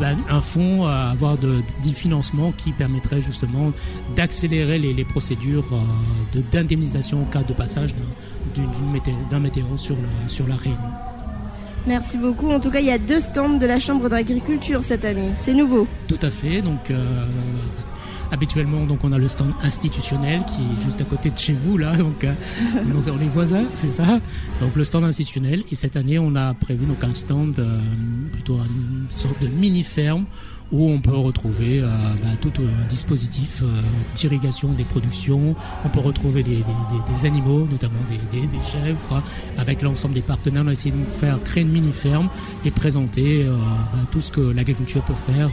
ben, 0.00 0.16
un 0.28 0.40
fonds, 0.40 0.86
avoir 0.86 1.36
de, 1.38 1.60
des 1.82 1.92
financements 1.92 2.52
qui 2.52 2.72
permettraient 2.72 3.20
justement 3.20 3.72
d'accélérer 4.16 4.78
les, 4.78 5.04
procédures 5.04 5.64
euh, 5.72 6.40
d'indemnisation 6.52 7.22
au 7.22 7.24
cas 7.26 7.42
de 7.42 7.52
passage 7.52 7.94
d'un 9.30 9.40
météo 9.40 9.64
sur, 9.76 9.96
sur 10.26 10.46
la 10.46 10.56
Réunion. 10.56 10.78
Merci 11.86 12.16
beaucoup. 12.16 12.48
En 12.50 12.60
tout 12.60 12.70
cas, 12.70 12.78
il 12.80 12.86
y 12.86 12.90
a 12.90 12.98
deux 12.98 13.18
stands 13.18 13.58
de 13.58 13.66
la 13.66 13.78
Chambre 13.78 14.08
d'agriculture 14.08 14.84
cette 14.84 15.04
année. 15.04 15.30
C'est 15.36 15.54
nouveau. 15.54 15.86
Tout 16.06 16.18
à 16.22 16.30
fait. 16.30 16.62
Donc, 16.62 16.90
euh, 16.90 17.24
habituellement, 18.32 18.84
donc, 18.86 19.04
on 19.04 19.12
a 19.12 19.18
le 19.18 19.28
stand 19.28 19.52
institutionnel 19.62 20.42
qui 20.46 20.62
est 20.62 20.82
juste 20.82 21.00
à 21.00 21.04
côté 21.04 21.30
de 21.30 21.38
chez 21.38 21.52
vous, 21.52 21.78
là. 21.78 21.96
Donc, 21.96 22.24
euh, 22.24 22.32
on 22.94 23.20
est 23.20 23.28
voisins, 23.32 23.64
c'est 23.74 23.90
ça. 23.90 24.20
Donc, 24.60 24.74
le 24.74 24.84
stand 24.84 25.04
institutionnel. 25.04 25.62
Et 25.70 25.76
cette 25.76 25.96
année, 25.96 26.18
on 26.18 26.34
a 26.34 26.54
prévu 26.54 26.86
donc, 26.86 27.04
un 27.04 27.14
stand, 27.14 27.64
plutôt 28.32 28.56
une 28.56 29.06
sorte 29.10 29.40
de 29.40 29.48
mini-ferme 29.48 30.24
où 30.72 30.90
on 30.90 30.98
peut 30.98 31.14
retrouver 31.14 31.80
euh, 31.80 31.86
bah, 32.22 32.30
tout 32.40 32.52
un 32.58 32.88
dispositif 32.88 33.62
euh, 33.62 33.66
d'irrigation 34.14 34.68
des 34.70 34.84
productions. 34.84 35.54
On 35.84 35.88
peut 35.90 36.00
retrouver 36.00 36.42
des, 36.42 36.64
animaux, 37.26 37.68
notamment 37.70 38.00
des, 38.08 38.38
chèvres, 38.70 39.22
avec 39.58 39.82
l'ensemble 39.82 40.14
des 40.14 40.22
partenaires. 40.22 40.62
On 40.64 40.68
a 40.68 40.72
essayé 40.72 40.94
de 40.94 41.20
faire 41.20 41.38
créer 41.44 41.62
une 41.62 41.70
mini-ferme 41.70 42.28
et 42.64 42.70
présenter 42.70 43.44
euh, 43.44 43.54
bah, 43.92 43.98
tout 44.10 44.22
ce 44.22 44.32
que 44.32 44.40
l'agriculture 44.40 45.02
peut 45.02 45.32
faire 45.32 45.50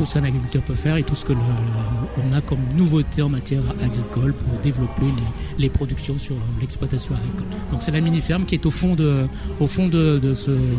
tout 0.00 0.06
ce 0.06 0.14
qu'un 0.14 0.24
agriculteur 0.24 0.62
peut 0.62 0.72
faire 0.72 0.96
et 0.96 1.02
tout 1.02 1.14
ce 1.14 1.26
que 1.26 1.34
on 1.34 2.34
a 2.34 2.40
comme 2.40 2.58
nouveauté 2.74 3.20
en 3.20 3.28
matière 3.28 3.60
agricole 3.82 4.32
pour 4.32 4.58
développer 4.60 5.04
les, 5.58 5.68
productions 5.68 6.18
sur 6.18 6.36
l'exploitation 6.58 7.14
agricole. 7.14 7.58
Donc 7.70 7.82
c'est 7.82 7.90
la 7.90 8.00
mini-ferme 8.00 8.46
qui 8.46 8.54
est 8.54 8.64
au 8.64 8.70
fond 8.70 8.94
de, 8.94 9.26
au 9.60 9.66
fond 9.66 9.88
de, 9.88 10.32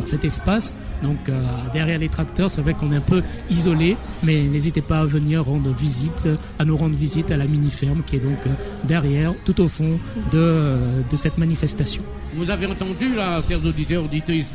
cet 0.06 0.26
espace. 0.26 0.76
Donc 1.04 1.30
euh, 1.30 1.40
derrière 1.72 2.00
les 2.00 2.10
tracteurs, 2.10 2.50
c'est 2.50 2.62
vrai 2.62 2.74
qu'on 2.74 2.92
est 2.92 2.96
un 2.96 3.00
peu 3.16 3.22
isolé, 3.52 3.96
mais 4.24 4.42
n'hésitez 4.42 4.82
pas 4.82 5.02
à 5.02 5.06
venir 5.06 5.46
rendre 5.46 5.70
visite, 5.70 6.28
à 6.58 6.66
nous 6.66 6.76
rendre 6.76 6.96
visite 6.96 7.30
à 7.30 7.38
la 7.38 7.46
mini-ferme 7.46 8.02
qui 8.04 8.16
est 8.16 8.20
donc 8.20 8.40
euh, 8.48 8.50
derrière, 8.86 9.36
tout 9.46 9.62
au 9.62 9.68
fond 9.68 10.00
de, 10.32 10.78
de 11.12 11.16
cette 11.16 11.38
manifestation. 11.38 12.02
Vous 12.34 12.50
avez 12.50 12.66
entendu 12.66 13.14
là, 13.16 13.40
chers 13.48 13.64
auditeurs, 13.64 14.04
auditrices, 14.04 14.48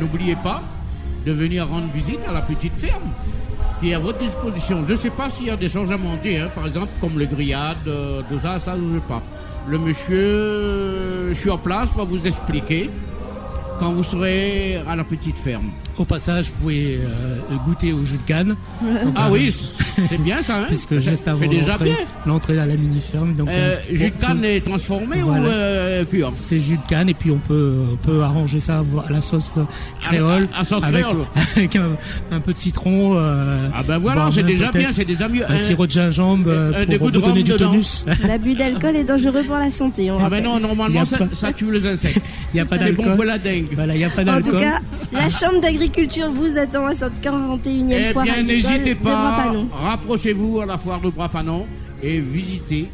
n'oubliez 0.00 0.34
pas 0.34 0.64
de 1.24 1.30
venir 1.30 1.68
rendre 1.68 1.86
visite 1.94 2.18
à 2.28 2.32
la 2.32 2.40
petite 2.42 2.74
ferme 2.76 3.12
qui 3.80 3.90
est 3.90 3.94
à 3.94 3.98
votre 3.98 4.18
disposition. 4.18 4.84
Je 4.86 4.92
ne 4.92 4.98
sais 4.98 5.10
pas 5.10 5.30
s'il 5.30 5.46
y 5.46 5.50
a 5.50 5.56
des 5.56 5.68
choses 5.68 5.90
à 5.90 5.96
manger, 5.96 6.38
hein, 6.38 6.50
par 6.54 6.66
exemple, 6.66 6.88
comme 7.00 7.18
le 7.18 7.26
grillade, 7.26 7.78
euh, 7.86 8.22
tout 8.28 8.38
ça, 8.38 8.58
ça, 8.58 8.76
je 8.76 8.82
ne 8.82 8.94
sais 9.00 9.06
pas. 9.08 9.22
Le 9.66 9.78
monsieur, 9.78 11.32
je 11.34 11.50
en 11.50 11.58
place, 11.58 11.90
va 11.96 12.04
vous 12.04 12.26
expliquer 12.26 12.90
quand 13.78 13.92
vous 13.92 14.04
serez 14.04 14.76
à 14.76 14.94
la 14.94 15.04
petite 15.04 15.38
ferme. 15.38 15.70
Au 15.98 16.04
passage, 16.04 16.46
vous 16.46 16.62
pouvez 16.62 16.98
euh, 16.98 17.56
goûter 17.66 17.92
au 17.92 18.04
jus 18.04 18.16
de 18.16 18.22
canne. 18.22 18.56
ah 19.14 19.28
oui, 19.30 19.54
c'est 20.08 20.22
bien 20.22 20.42
ça. 20.42 20.60
Hein 20.60 20.64
Puisque 20.66 20.98
juste 20.98 21.28
avant 21.28 21.44
l'entrée 22.26 22.58
à 22.58 22.64
la 22.64 22.76
mini-ferme. 22.76 23.34
Donc, 23.34 23.48
euh, 23.48 23.76
jus 23.92 24.10
de 24.10 24.20
canne 24.20 24.44
est 24.44 24.64
transformé 24.64 25.22
ou 25.22 25.30
euh, 25.30 26.04
pur 26.04 26.32
C'est 26.36 26.58
jus 26.58 26.78
de 26.78 26.88
canne 26.88 27.10
et 27.10 27.14
puis 27.14 27.30
on 27.30 27.38
peut, 27.38 27.80
on 27.92 27.96
peut 27.96 28.22
arranger 28.22 28.60
ça 28.60 28.78
à 29.06 29.12
la 29.12 29.20
sauce 29.20 29.58
créole. 30.00 30.48
À, 30.56 30.64
sauce 30.64 30.82
avec, 30.84 31.02
créole 31.02 31.26
Avec 31.56 31.76
un, 31.76 32.40
peu 32.40 32.52
de 32.52 32.58
citron. 32.58 33.18
ah 33.18 33.82
ben 33.86 33.98
voilà, 33.98 34.28
c'est 34.30 34.42
déjà 34.42 34.70
bien, 34.70 34.90
c'est 34.92 35.04
déjà 35.04 35.28
mieux. 35.28 35.44
Un 35.50 35.56
sirop 35.58 35.86
de 35.86 35.92
gingembre 35.92 36.50
pour 36.98 37.10
vous 37.10 37.20
donner 37.20 37.42
du 37.42 37.52
tonus. 37.56 38.06
L'abus 38.26 38.54
d'alcool 38.54 38.96
est 38.96 39.04
dangereux 39.04 39.42
pour 39.42 39.56
la 39.56 39.70
santé. 39.70 40.08
ah 40.10 40.28
ben 40.30 40.42
non, 40.42 40.60
normalement 40.60 41.04
ça, 41.04 41.52
tue 41.52 41.70
les 41.70 41.86
insectes. 41.86 42.22
Il 42.52 42.56
n'y 42.56 42.60
a 42.60 42.64
pas 42.64 42.78
d'alcool. 42.78 42.96
C'est 43.04 43.10
bon 43.10 43.16
pour 43.16 43.24
la 43.24 43.38
dengue. 43.38 43.66
Voilà, 43.74 43.94
il 43.94 43.98
n'y 43.98 44.04
a 44.04 44.10
pas 44.10 44.24
d'alcool. 44.24 44.54
En 44.54 44.58
tout 44.58 44.64
cas, 44.64 44.80
la 45.12 45.30
chambre 45.30 45.60
d'agriculture 45.60 45.79
Culture 45.88 46.30
vous 46.30 46.56
attend 46.58 46.86
à 46.86 46.94
cette 46.94 47.20
41e 47.22 47.90
eh 47.90 48.12
foire 48.12 48.24
bien, 48.24 48.42
n'hésitez 48.42 48.94
pas, 48.94 49.52
rapprochez-vous 49.72 50.60
à 50.60 50.66
la 50.66 50.78
foire 50.78 51.00
de 51.00 51.10
Brapanon 51.10 51.66
et 52.02 52.18
visitez. 52.18 52.88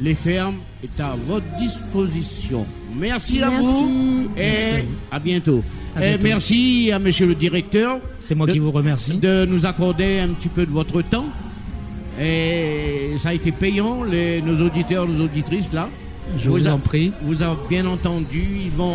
Les 0.00 0.14
fermes 0.14 0.56
est 0.82 1.00
à 1.00 1.14
votre 1.26 1.46
disposition. 1.58 2.66
Merci, 2.96 3.40
à 3.42 3.48
vous 3.48 4.28
et 4.36 4.82
à 5.10 5.18
bientôt. 5.18 5.62
Et 6.02 6.18
merci 6.20 6.90
à 6.92 6.98
monsieur 6.98 7.26
le 7.26 7.34
directeur. 7.34 7.98
C'est 8.20 8.34
moi 8.34 8.48
qui 8.48 8.58
vous 8.58 8.72
remercie. 8.72 9.18
De 9.18 9.46
nous 9.46 9.66
accorder 9.66 10.18
un 10.18 10.28
petit 10.28 10.48
peu 10.48 10.66
de 10.66 10.72
votre 10.72 11.00
temps. 11.02 11.26
Et 12.20 13.12
ça 13.18 13.30
a 13.30 13.34
été 13.34 13.52
payant, 13.52 14.02
les, 14.04 14.42
nos 14.42 14.64
auditeurs, 14.64 15.06
nos 15.06 15.24
auditrices 15.24 15.72
là. 15.72 15.88
Je 16.38 16.50
vous, 16.50 16.66
en 16.66 16.78
prie. 16.78 17.12
Vous 17.22 17.42
avez 17.42 17.56
bien 17.68 17.86
entendu. 17.86 18.46
Ils 18.64 18.70
vont, 18.70 18.94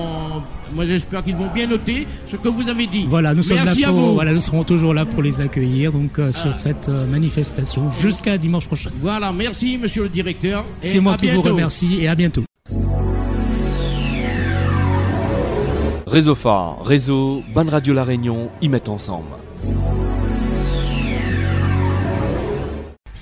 moi 0.74 0.86
j'espère 0.86 1.24
qu'ils 1.24 1.36
vont 1.36 1.50
bien 1.54 1.68
noter 1.68 2.08
ce 2.28 2.36
que 2.36 2.48
vous 2.48 2.70
avez 2.70 2.88
dit. 2.88 3.06
Voilà, 3.08 3.34
nous 3.34 3.44
sommes 3.44 3.58
là 3.58 3.74
pour, 3.88 4.14
voilà, 4.14 4.34
nous 4.34 4.40
serons 4.40 4.64
toujours 4.64 4.94
là 4.94 5.06
pour 5.06 5.22
les 5.24 5.42
accueillir 5.42 5.92
donc 5.92 6.20
euh, 6.20 6.32
sur 6.32 6.52
ah. 6.52 6.54
cette 6.54 6.90
euh, 6.90 7.06
manifestation 7.08 7.92
jusqu'à 8.00 8.38
dimanche 8.38 8.68
prochain. 8.68 8.90
Voilà, 9.02 9.32
merci 9.32 9.78
Monsieur 9.78 10.04
le 10.04 10.10
directeur. 10.10 10.66
C'est 10.82 11.00
moi 11.00 11.18
qui 11.18 11.28
vous 11.28 11.42
remercie 11.42 12.00
et 12.02 12.08
à 12.08 12.16
bientôt. 12.16 12.44
Réseau 16.08 16.34
Phare, 16.34 16.84
réseau, 16.84 17.44
Bonne 17.54 17.70
Radio 17.70 17.94
La 17.94 18.04
Réunion, 18.04 18.50
y 18.62 18.68
mettent 18.68 18.90
ensemble. 18.90 19.28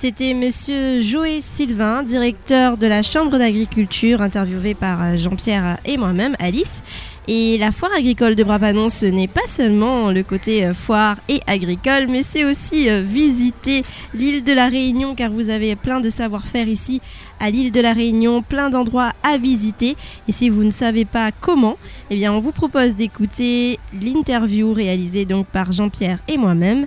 C'était 0.00 0.32
monsieur 0.32 1.02
Joé 1.02 1.40
Sylvain, 1.40 2.04
directeur 2.04 2.76
de 2.76 2.86
la 2.86 3.02
Chambre 3.02 3.36
d'agriculture, 3.36 4.22
interviewé 4.22 4.74
par 4.74 5.02
euh, 5.02 5.16
Jean-Pierre 5.16 5.78
et 5.84 5.96
moi-même, 5.96 6.36
Alice. 6.38 6.84
Et 7.26 7.58
la 7.58 7.72
foire 7.72 7.90
agricole 7.98 8.36
de 8.36 8.44
Brapanon, 8.44 8.90
ce 8.90 9.06
n'est 9.06 9.26
pas 9.26 9.48
seulement 9.48 10.12
le 10.12 10.22
côté 10.22 10.64
euh, 10.64 10.72
foire 10.72 11.16
et 11.28 11.40
agricole, 11.48 12.06
mais 12.08 12.22
c'est 12.22 12.44
aussi 12.44 12.88
euh, 12.88 13.02
visiter 13.02 13.82
l'île 14.14 14.44
de 14.44 14.52
la 14.52 14.68
Réunion, 14.68 15.16
car 15.16 15.32
vous 15.32 15.50
avez 15.50 15.74
plein 15.74 15.98
de 15.98 16.10
savoir-faire 16.10 16.68
ici 16.68 17.00
à 17.40 17.50
l'île 17.50 17.72
de 17.72 17.80
la 17.80 17.92
Réunion, 17.92 18.40
plein 18.40 18.70
d'endroits 18.70 19.10
à 19.24 19.36
visiter. 19.36 19.96
Et 20.28 20.32
si 20.32 20.48
vous 20.48 20.62
ne 20.62 20.70
savez 20.70 21.06
pas 21.06 21.32
comment, 21.32 21.76
eh 22.10 22.14
bien 22.14 22.32
on 22.32 22.38
vous 22.38 22.52
propose 22.52 22.94
d'écouter 22.94 23.80
l'interview 24.00 24.72
réalisée 24.72 25.24
donc 25.24 25.48
par 25.48 25.72
Jean-Pierre 25.72 26.20
et 26.28 26.36
moi-même 26.36 26.86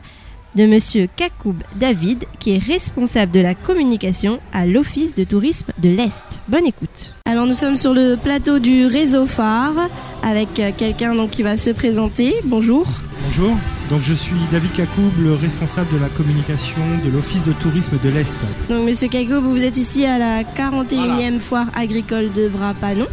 de 0.56 0.66
Monsieur 0.66 1.08
Kakoub 1.16 1.56
David, 1.76 2.26
qui 2.40 2.56
est 2.56 2.58
responsable 2.58 3.32
de 3.32 3.40
la 3.40 3.56
communication 3.56 4.40
à 4.54 4.66
l'Office 4.66 5.14
de 5.14 5.24
tourisme 5.24 5.72
de 5.78 5.90
l'Est. 5.90 6.40
Bonne 6.48 6.66
écoute. 6.66 7.14
Alors 7.26 7.46
nous 7.46 7.54
sommes 7.54 7.78
sur 7.78 7.94
le 7.94 8.16
plateau 8.16 8.60
du 8.60 8.86
réseau 8.86 9.26
phare 9.26 9.90
avec 10.24 10.60
euh, 10.60 10.72
quelqu'un 10.76 11.16
donc 11.16 11.32
qui 11.32 11.44
va 11.44 11.58
se 11.58 11.70
présenter. 11.70 12.36
Bonjour. 12.46 12.86
Bonjour. 13.26 13.56
Donc 13.90 14.02
je 14.02 14.14
suis 14.14 14.36
David 14.52 14.72
Kakoub, 14.74 15.12
le 15.22 15.34
responsable 15.34 15.94
de 15.94 16.00
la 16.00 16.10
communication 16.10 16.82
de 17.04 17.10
l'Office 17.10 17.44
de 17.44 17.54
tourisme 17.54 17.98
de 18.04 18.10
l'Est. 18.10 18.36
Donc 18.70 18.88
Monsieur 18.88 19.08
Kakoub, 19.08 19.42
vous 19.44 19.64
êtes 19.64 19.78
ici 19.78 20.06
à 20.06 20.18
la 20.18 20.44
41e 20.44 21.40
foire 21.40 21.68
agricole 21.76 22.32
de 22.34 22.48
Brapanon. 22.48 23.08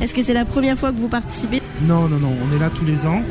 Est-ce 0.00 0.14
que 0.14 0.22
c'est 0.22 0.34
la 0.34 0.44
première 0.44 0.76
fois 0.76 0.90
que 0.92 0.98
vous 0.98 1.08
participez? 1.08 1.62
Non, 1.86 2.08
non, 2.08 2.18
non, 2.18 2.32
on 2.42 2.56
est 2.56 2.58
là 2.58 2.70
tous 2.70 2.84
les 2.84 3.06
ans. 3.06 3.22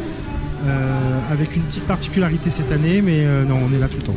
Euh, 0.65 1.20
avec 1.29 1.58
une 1.58 1.63
petite 1.63 1.84
particularité 1.84 2.50
cette 2.50 2.72
année, 2.72 3.01
mais 3.01 3.25
euh, 3.25 3.43
non, 3.43 3.58
on 3.70 3.75
est 3.75 3.79
là 3.79 3.89
tout 3.89 3.98
le 3.98 4.03
temps. 4.03 4.15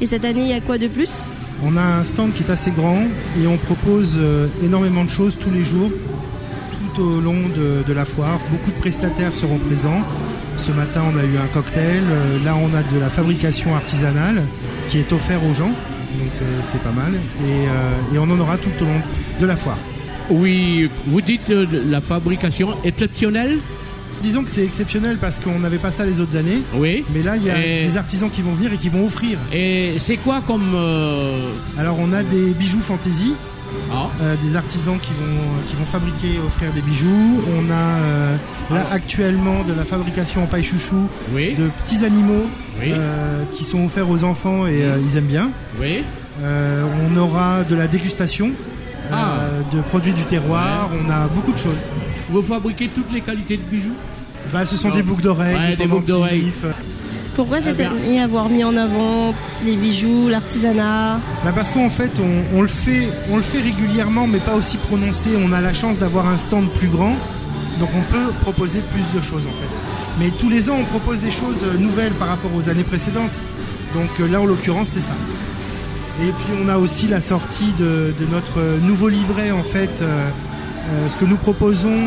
Et 0.00 0.06
cette 0.06 0.24
année, 0.24 0.42
il 0.42 0.48
y 0.48 0.52
a 0.52 0.60
quoi 0.60 0.78
de 0.78 0.86
plus? 0.86 1.24
On 1.64 1.76
a 1.76 1.82
un 1.82 2.04
stand 2.04 2.32
qui 2.34 2.44
est 2.44 2.50
assez 2.50 2.70
grand 2.70 3.02
et 3.42 3.48
on 3.48 3.56
propose 3.56 4.16
euh, 4.16 4.46
énormément 4.62 5.04
de 5.04 5.10
choses 5.10 5.36
tous 5.40 5.50
les 5.50 5.64
jours, 5.64 5.90
tout 6.94 7.02
au 7.02 7.20
long 7.20 7.34
de, 7.34 7.92
la 7.92 8.04
foire. 8.04 8.38
Beaucoup 8.52 8.70
de 8.70 8.76
prestataires 8.76 9.34
seront 9.34 9.58
présents. 9.58 10.02
Ce 10.56 10.70
matin, 10.70 11.02
on 11.12 11.18
a 11.18 11.22
eu 11.22 11.36
un 11.36 11.48
cocktail. 11.52 12.02
là, 12.44 12.54
on 12.54 12.76
a 12.76 12.82
de 12.94 13.00
la 13.00 13.10
fabrication 13.10 13.74
artisanale. 13.74 14.42
qui 14.88 14.98
est 14.98 15.12
offert 15.12 15.40
aux 15.44 15.54
gens. 15.54 15.68
Donc 15.70 16.32
c'est 16.62 16.80
pas 16.80 16.92
mal. 16.92 17.12
Et, 17.44 18.14
et, 18.14 18.18
on 18.18 18.30
en 18.30 18.38
aura 18.38 18.56
tout 18.56 18.70
au 18.80 18.84
long 18.84 19.02
de 19.40 19.46
la 19.46 19.56
foire. 19.56 19.78
Oui, 20.30 20.88
vous 21.06 21.20
dites 21.20 21.48
la 21.48 22.00
fabrication 22.00 22.68
exceptionnelle? 22.84 23.58
Disons 24.22 24.44
que 24.44 24.50
c'est 24.50 24.64
exceptionnel 24.64 25.18
parce 25.20 25.40
qu'on 25.40 25.58
n'avait 25.58 25.78
pas 25.78 25.90
ça 25.90 26.04
les 26.04 26.20
autres 26.20 26.36
années. 26.36 26.62
Oui. 26.74 27.04
Mais 27.14 27.22
là, 27.22 27.36
il 27.36 27.44
y 27.44 27.50
a 27.50 27.58
des 27.58 27.96
artisans 27.96 28.30
qui 28.30 28.42
vont 28.42 28.52
venir 28.52 28.72
et 28.72 28.76
qui 28.76 28.88
vont 28.88 29.04
offrir. 29.04 29.38
Et 29.52 29.94
c'est 29.98 30.16
quoi 30.16 30.42
comme. 30.46 30.72
Euh, 30.74 31.50
Alors, 31.78 31.96
on 32.00 32.12
a 32.12 32.22
des 32.22 32.50
bijoux 32.50 32.80
fantaisie. 32.80 33.34
Ah. 33.92 34.08
Euh, 34.22 34.34
des 34.42 34.56
artisans 34.56 34.98
qui 34.98 35.10
vont, 35.10 35.42
qui 35.68 35.76
vont 35.76 35.84
fabriquer 35.84 36.36
et 36.36 36.38
offrir 36.46 36.72
des 36.72 36.80
bijoux. 36.80 37.42
On 37.58 37.70
a 37.70 37.74
euh, 37.74 38.36
là 38.70 38.86
actuellement 38.90 39.62
de 39.62 39.74
la 39.74 39.84
fabrication 39.84 40.42
en 40.42 40.46
paille 40.46 40.64
chouchou 40.64 41.06
de 41.34 41.68
petits 41.84 42.04
animaux 42.04 42.46
qui 43.54 43.64
sont 43.64 43.84
offerts 43.84 44.08
aux 44.08 44.24
enfants 44.24 44.66
et 44.66 44.84
ils 45.04 45.16
aiment 45.18 45.26
bien. 45.26 45.50
Oui. 45.78 46.02
on 46.42 47.16
aura 47.18 47.62
de 47.64 47.76
la 47.76 47.88
dégustation 47.88 48.52
ah. 49.12 49.40
de 49.70 49.80
produits 49.82 50.14
du 50.14 50.24
terroir. 50.24 50.88
On 51.04 51.10
a 51.10 51.26
beaucoup 51.28 51.52
de 51.52 51.58
choses. 51.58 51.74
Vous 52.30 52.42
fabriquez 52.42 52.88
toutes 52.88 53.12
les 53.12 53.20
qualités 53.20 53.56
de 53.56 53.62
bijoux 53.62 53.94
bah, 54.52 54.66
Ce 54.66 54.76
sont 54.76 54.90
des 54.90 55.02
boucles 55.02 55.22
d'oreilles, 55.22 55.76
des, 55.76 55.86
boucles 55.86 56.06
d'oreilles. 56.06 56.52
Pourquoi 57.34 57.60
c'était 57.60 57.86
ah, 57.86 58.24
avoir 58.24 58.48
mis 58.48 58.64
en 58.64 58.76
avant 58.76 59.32
les 59.64 59.76
bijoux, 59.76 60.28
l'artisanat 60.28 61.20
bah 61.44 61.52
Parce 61.54 61.70
qu'en 61.70 61.88
fait 61.88 62.10
on, 62.54 62.62
le 62.62 62.68
fait, 62.68 63.08
on 63.30 63.36
le 63.36 63.42
fait 63.42 63.60
régulièrement, 63.60 64.26
mais 64.26 64.38
pas 64.38 64.54
aussi 64.54 64.76
prononcé. 64.76 65.30
On 65.38 65.52
a 65.52 65.60
la 65.60 65.72
chance 65.72 65.98
d'avoir 65.98 66.26
un 66.28 66.36
stand 66.36 66.68
plus 66.70 66.88
grand, 66.88 67.14
donc 67.78 67.88
on 67.96 68.12
peut 68.12 68.32
proposer 68.42 68.80
plus 68.92 69.18
de 69.18 69.24
choses 69.24 69.46
en 69.46 69.52
fait. 69.52 69.80
Mais 70.18 70.30
tous 70.30 70.50
les 70.50 70.68
ans, 70.68 70.76
on 70.80 70.84
propose 70.84 71.20
des 71.20 71.30
choses 71.30 71.62
nouvelles 71.78 72.12
par 72.14 72.28
rapport 72.28 72.50
aux 72.56 72.68
années 72.68 72.82
précédentes. 72.82 73.38
Donc 73.94 74.10
euh, 74.20 74.28
là, 74.28 74.40
en 74.40 74.44
l'occurrence, 74.44 74.88
c'est 74.88 75.00
ça. 75.00 75.14
Et 76.20 76.32
puis 76.32 76.52
on 76.60 76.68
a 76.68 76.78
aussi 76.78 77.06
la 77.06 77.20
sortie 77.20 77.72
de, 77.78 78.12
notre 78.32 78.60
nouveau 78.82 79.08
livret 79.08 79.52
en 79.52 79.62
fait. 79.62 80.02
Euh, 80.02 80.04
euh, 80.04 80.30
ce 81.08 81.16
que 81.16 81.24
nous 81.24 81.36
proposons, 81.36 81.98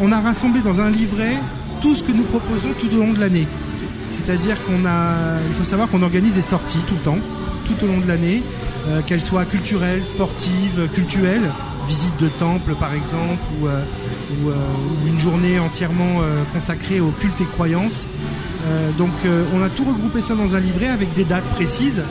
on, 0.00 0.12
a 0.12 0.20
rassemblé 0.20 0.60
dans 0.60 0.80
un 0.80 0.90
livret 0.90 1.36
tout 1.80 1.94
ce 1.94 2.02
que 2.02 2.12
nous 2.12 2.24
proposons 2.24 2.68
tout 2.80 2.94
au 2.96 2.98
long 2.98 3.12
de 3.12 3.20
l'année. 3.20 3.46
C'est-à-dire 4.10 4.56
qu'on 4.64 4.84
a, 4.86 5.38
il 5.48 5.54
faut 5.54 5.64
savoir 5.64 5.88
qu'on 5.88 6.02
organise 6.02 6.34
des 6.34 6.42
sorties 6.42 6.82
tout 6.86 6.94
le 6.94 7.00
temps, 7.00 7.18
tout 7.64 7.84
au 7.84 7.86
long 7.86 7.98
de 7.98 8.08
l'année, 8.08 8.42
euh, 8.88 9.00
qu'elles 9.06 9.22
soient 9.22 9.44
culturelles, 9.44 10.04
sportives, 10.04 10.88
cultuelles, 10.94 11.50
visite 11.88 12.16
de 12.20 12.28
temple 12.28 12.74
par 12.74 12.94
exemple, 12.94 13.42
ou, 13.60 13.68
euh, 13.68 13.82
une 15.06 15.18
journée 15.18 15.58
entièrement 15.58 16.20
consacrée 16.52 17.00
aux 17.00 17.10
cultes 17.10 17.40
et 17.40 17.44
croyances. 17.44 18.06
donc 18.98 19.10
on 19.54 19.62
a 19.62 19.68
tout 19.70 19.84
regroupé 19.84 20.20
ça 20.20 20.34
dans 20.34 20.54
un 20.54 20.60
livret 20.60 20.88
avec 20.88 21.12
des 21.14 21.24
dates 21.24 21.48
précises 21.54 22.02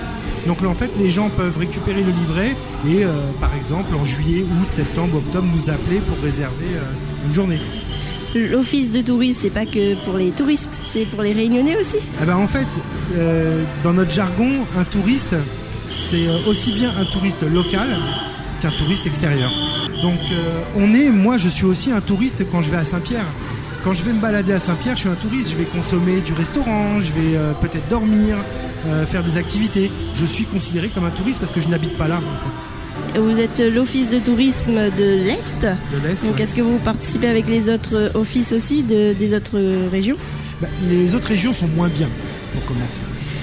donc 0.48 0.62
là, 0.62 0.70
en 0.70 0.74
fait, 0.74 0.90
les 0.98 1.12
gens 1.12 1.30
peuvent 1.30 1.58
récupérer 1.58 2.02
le 2.02 2.12
livret 2.12 2.56
et, 2.88 3.04
euh, 3.04 3.10
par 3.40 3.54
exemple, 3.56 3.94
en 3.96 4.06
juillet, 4.06 4.44
août, 4.44 4.68
septembre, 4.70 5.18
octobre, 5.18 5.48
nous 5.54 5.70
appeler 5.70 5.98
pour 5.98 6.18
réserver 6.24 6.66
euh, 6.76 7.28
une 7.28 7.34
journée. 7.34 7.60
L'office 8.34 8.90
de 8.90 9.02
tourisme, 9.02 9.40
c'est 9.44 9.50
pas 9.50 9.66
que 9.66 9.96
pour 10.06 10.18
les 10.18 10.32
touristes, 10.32 10.80
c'est 10.90 11.06
pour 11.06 11.22
les 11.22 11.34
réunionnais 11.34 11.76
aussi 11.76 11.98
ah 12.22 12.26
ben, 12.26 12.38
En 12.38 12.48
fait, 12.48 12.68
euh, 13.18 13.64
dans 13.84 13.94
notre 13.94 14.12
jargon, 14.12 14.50
un 14.78 14.84
touriste, 14.86 15.36
c'est 15.88 16.28
aussi 16.48 16.72
bien 16.72 16.94
un 16.98 17.06
touriste 17.06 17.44
local 17.52 17.88
qu'un 18.62 18.72
touriste 18.72 19.06
extérieur. 19.06 19.52
Donc 20.02 20.20
on 20.76 20.94
est, 20.94 21.10
moi 21.10 21.38
je 21.38 21.48
suis 21.48 21.66
aussi 21.66 21.92
un 21.92 22.02
touriste 22.02 22.46
quand 22.52 22.62
je 22.62 22.70
vais 22.70 22.78
à 22.78 22.86
Saint-Pierre. 22.86 23.26
Quand 23.88 23.94
je 23.94 24.04
vais 24.04 24.12
me 24.12 24.20
balader 24.20 24.52
à 24.52 24.60
Saint-Pierre, 24.60 24.98
je 24.98 25.00
suis 25.00 25.10
un 25.10 25.16
touriste, 25.16 25.50
je 25.52 25.56
vais 25.56 25.64
consommer 25.64 26.20
du 26.20 26.34
restaurant, 26.34 27.00
je 27.00 27.14
vais 27.14 27.38
peut-être 27.62 27.88
dormir, 27.88 28.36
euh, 28.86 29.06
faire 29.06 29.24
des 29.24 29.38
activités. 29.38 29.90
Je 30.14 30.26
suis 30.26 30.44
considéré 30.44 30.90
comme 30.90 31.06
un 31.06 31.10
touriste 31.10 31.40
parce 31.40 31.52
que 31.52 31.62
je 31.62 31.70
n'habite 31.70 31.98
pas 31.98 32.10
là 32.10 32.18
en 32.18 33.14
fait. 33.16 33.22
Vous 33.22 33.40
êtes 33.40 33.62
l'office 33.62 34.10
de 34.10 34.20
tourisme 34.20 34.74
de 34.74 35.24
l'Est. 35.24 35.62
De 35.62 36.06
l'Est. 36.06 36.26
Donc 36.26 36.38
est-ce 36.42 36.54
que 36.54 36.60
vous 36.60 36.80
participez 36.80 37.30
avec 37.30 37.48
les 37.48 37.70
autres 37.70 38.12
offices 38.16 38.52
aussi 38.52 38.84
de, 38.84 39.14
des 39.14 39.34
autres 39.34 39.58
régions? 39.90 40.18
Bah, 40.62 40.68
Les 40.90 41.16
autres 41.16 41.30
régions 41.30 41.54
sont 41.54 41.70
moins 41.70 41.88
bien 41.88 42.10
pour 42.52 42.66
commencer. 42.66 43.00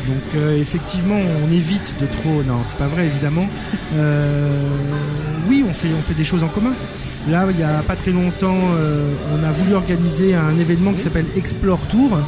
Donc 0.06 0.34
euh, 0.36 0.60
effectivement, 0.60 1.20
on 1.42 1.50
évite 1.50 1.94
de 2.02 2.06
trop. 2.06 2.42
Non, 2.46 2.60
c'est 2.66 2.76
pas 2.76 2.88
vrai 2.88 3.06
évidemment. 3.06 3.48
Euh, 3.94 4.68
oui, 5.48 5.64
on 5.66 5.72
fait, 5.72 5.88
on 5.98 6.02
fait 6.02 6.12
des 6.12 6.24
choses 6.24 6.44
en 6.44 6.48
commun. 6.48 6.74
Là, 7.30 7.46
il 7.50 7.56
n'y 7.56 7.62
a 7.62 7.82
pas 7.86 7.96
très 7.96 8.10
longtemps, 8.10 8.58
on 9.32 9.44
a 9.44 9.52
voulu 9.52 9.74
organiser 9.74 10.34
un 10.34 10.58
événement 10.58 10.92
qui 10.92 10.98
s'appelle 11.00 11.26
Explore 11.36 11.80
Tour 11.88 12.18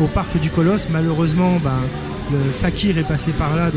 au 0.00 0.06
parc 0.06 0.38
du 0.40 0.50
Colosse. 0.50 0.86
Malheureusement, 0.92 1.58
ben, 1.62 1.72
le 2.32 2.38
fakir 2.52 2.96
est 2.98 3.06
passé 3.06 3.32
par 3.32 3.54
là. 3.56 3.70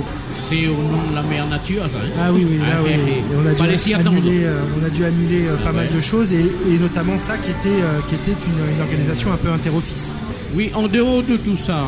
C'est 0.50 0.68
au 0.68 0.74
nom 0.74 1.10
de 1.10 1.16
la 1.16 1.22
mère 1.24 1.48
nature, 1.48 1.84
ça. 1.84 1.98
Hein 1.98 2.10
ah 2.20 2.32
oui, 2.32 2.46
oui, 2.50 2.58
là, 2.58 2.66
ah, 2.78 2.84
oui. 2.84 2.94
on, 3.36 3.46
a 3.46 3.54
dû 3.68 3.94
annuler, 3.94 4.44
euh, 4.46 4.60
on 4.80 4.86
a 4.86 4.90
dû 4.90 5.04
annuler 5.04 5.48
euh, 5.48 5.58
pas 5.58 5.72
mal 5.72 5.88
de 5.94 6.02
choses 6.02 6.32
et, 6.34 6.46
notamment 6.80 7.20
ça 7.20 7.38
qui 7.38 7.52
était, 7.52 7.82
euh, 7.82 8.00
qui 8.08 8.16
était 8.16 8.32
une, 8.32 8.82
organisation 8.82 9.34
un 9.34 9.38
peu 9.38 9.50
interoffice. 9.50 10.13
Oui, 10.56 10.72
en 10.76 10.88
dehors 10.88 11.24
de 11.24 11.36
tout 11.38 11.58
ça, 11.58 11.88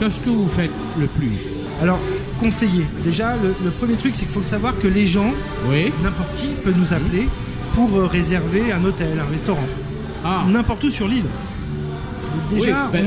qu'est-ce 0.00 0.20
que 0.20 0.30
vous 0.30 0.48
faites 0.48 0.70
le 0.98 1.06
plus? 1.06 1.32
Alors, 1.82 1.98
conseiller. 2.38 2.86
Déjà, 3.04 3.34
le, 3.62 3.70
premier 3.70 3.94
truc, 3.94 4.14
c'est 4.14 4.24
qu'il 4.24 4.34
faut 4.34 4.42
savoir 4.42 4.78
que 4.78 4.88
les 4.88 5.06
gens, 5.06 5.32
n'importe 6.02 6.34
qui 6.36 6.48
peut 6.64 6.72
nous 6.76 6.92
appeler 6.92 7.28
pour 7.86 8.02
réserver 8.10 8.72
un 8.72 8.84
hôtel, 8.84 9.20
un 9.20 9.30
restaurant. 9.30 9.68
Ah. 10.24 10.42
N'importe 10.48 10.82
où 10.84 10.90
sur 10.90 11.06
l'île. 11.06 11.24
Déjà, 12.50 12.88
ben, 12.92 13.06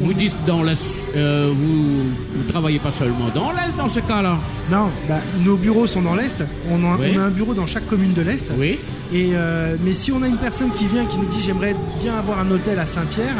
vous 0.00 0.12
dites 0.12 0.36
dans 0.46 0.62
la, 0.62 0.72
euh, 1.16 1.52
vous, 1.54 2.42
travaillez 2.48 2.78
pas 2.78 2.90
seulement 2.90 3.28
dans 3.34 3.52
l'Est 3.52 3.76
dans 3.76 3.88
ce 3.88 4.00
cas-là 4.00 4.38
Non, 4.70 4.88
bah, 5.08 5.18
nos 5.44 5.56
bureaux 5.56 5.86
sont 5.86 6.02
dans 6.02 6.14
l'Est. 6.14 6.42
On, 6.70 6.84
a 6.84 7.20
un 7.20 7.28
bureau 7.30 7.54
dans 7.54 7.66
chaque 7.66 7.86
commune 7.86 8.14
de 8.14 8.22
l'Est. 8.22 8.50
Oui. 8.58 8.78
Et 9.12 9.30
euh, 9.32 9.76
mais 9.84 9.94
si 9.94 10.10
on 10.12 10.22
a 10.22 10.28
une 10.28 10.36
personne 10.36 10.70
qui 10.72 10.86
vient 10.86 11.04
qui 11.06 11.18
nous 11.18 11.26
dit 11.26 11.40
j'aimerais 11.42 11.74
bien 12.02 12.14
avoir 12.14 12.40
un 12.40 12.50
hôtel 12.50 12.78
à 12.78 12.86
Saint-Pierre, 12.86 13.34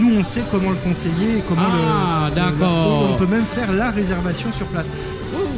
nous 0.00 0.18
on 0.18 0.22
sait 0.22 0.42
comment 0.50 0.70
le 0.70 0.76
conseiller 0.76 1.38
et 1.38 1.42
comment 1.48 1.62
ah, 1.62 2.30
d'accord. 2.34 3.10
On 3.12 3.16
peut 3.18 3.30
même 3.30 3.44
faire 3.44 3.72
la 3.72 3.90
réservation 3.90 4.48
sur 4.52 4.66
place 4.66 4.86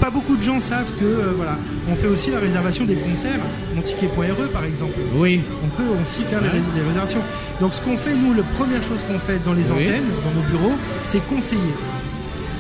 pas 0.05 0.11
beaucoup 0.11 0.37
de 0.37 0.43
gens 0.43 0.61
savent 0.61 0.93
que 1.01 1.05
euh, 1.07 1.33
voilà, 1.35 1.57
on 1.91 1.95
fait 1.95 2.09
aussi 2.09 2.31
la 2.31 2.39
réservation 2.39 2.85
des 2.85 2.95
concerts, 2.95 3.41
monticket.re 3.75 4.49
par 4.53 4.63
exemple. 4.67 4.99
Oui. 5.15 5.41
On 5.65 5.69
peut 5.69 5.89
aussi 6.03 6.21
faire 6.25 6.43
les, 6.43 6.51
réservations. 6.51 7.23
Donc 7.59 7.73
ce 7.73 7.81
qu'on 7.81 7.97
fait 7.97 8.15
nous, 8.15 8.35
la 8.35 8.43
première 8.59 8.83
chose 8.83 8.99
qu'on 9.09 9.19
fait 9.19 9.43
dans 9.47 9.55
les 9.55 9.73
antennes, 9.73 10.05
dans 10.23 10.39
nos 10.39 10.47
bureaux, 10.51 10.75
c'est 11.05 11.27
conseiller. 11.27 11.73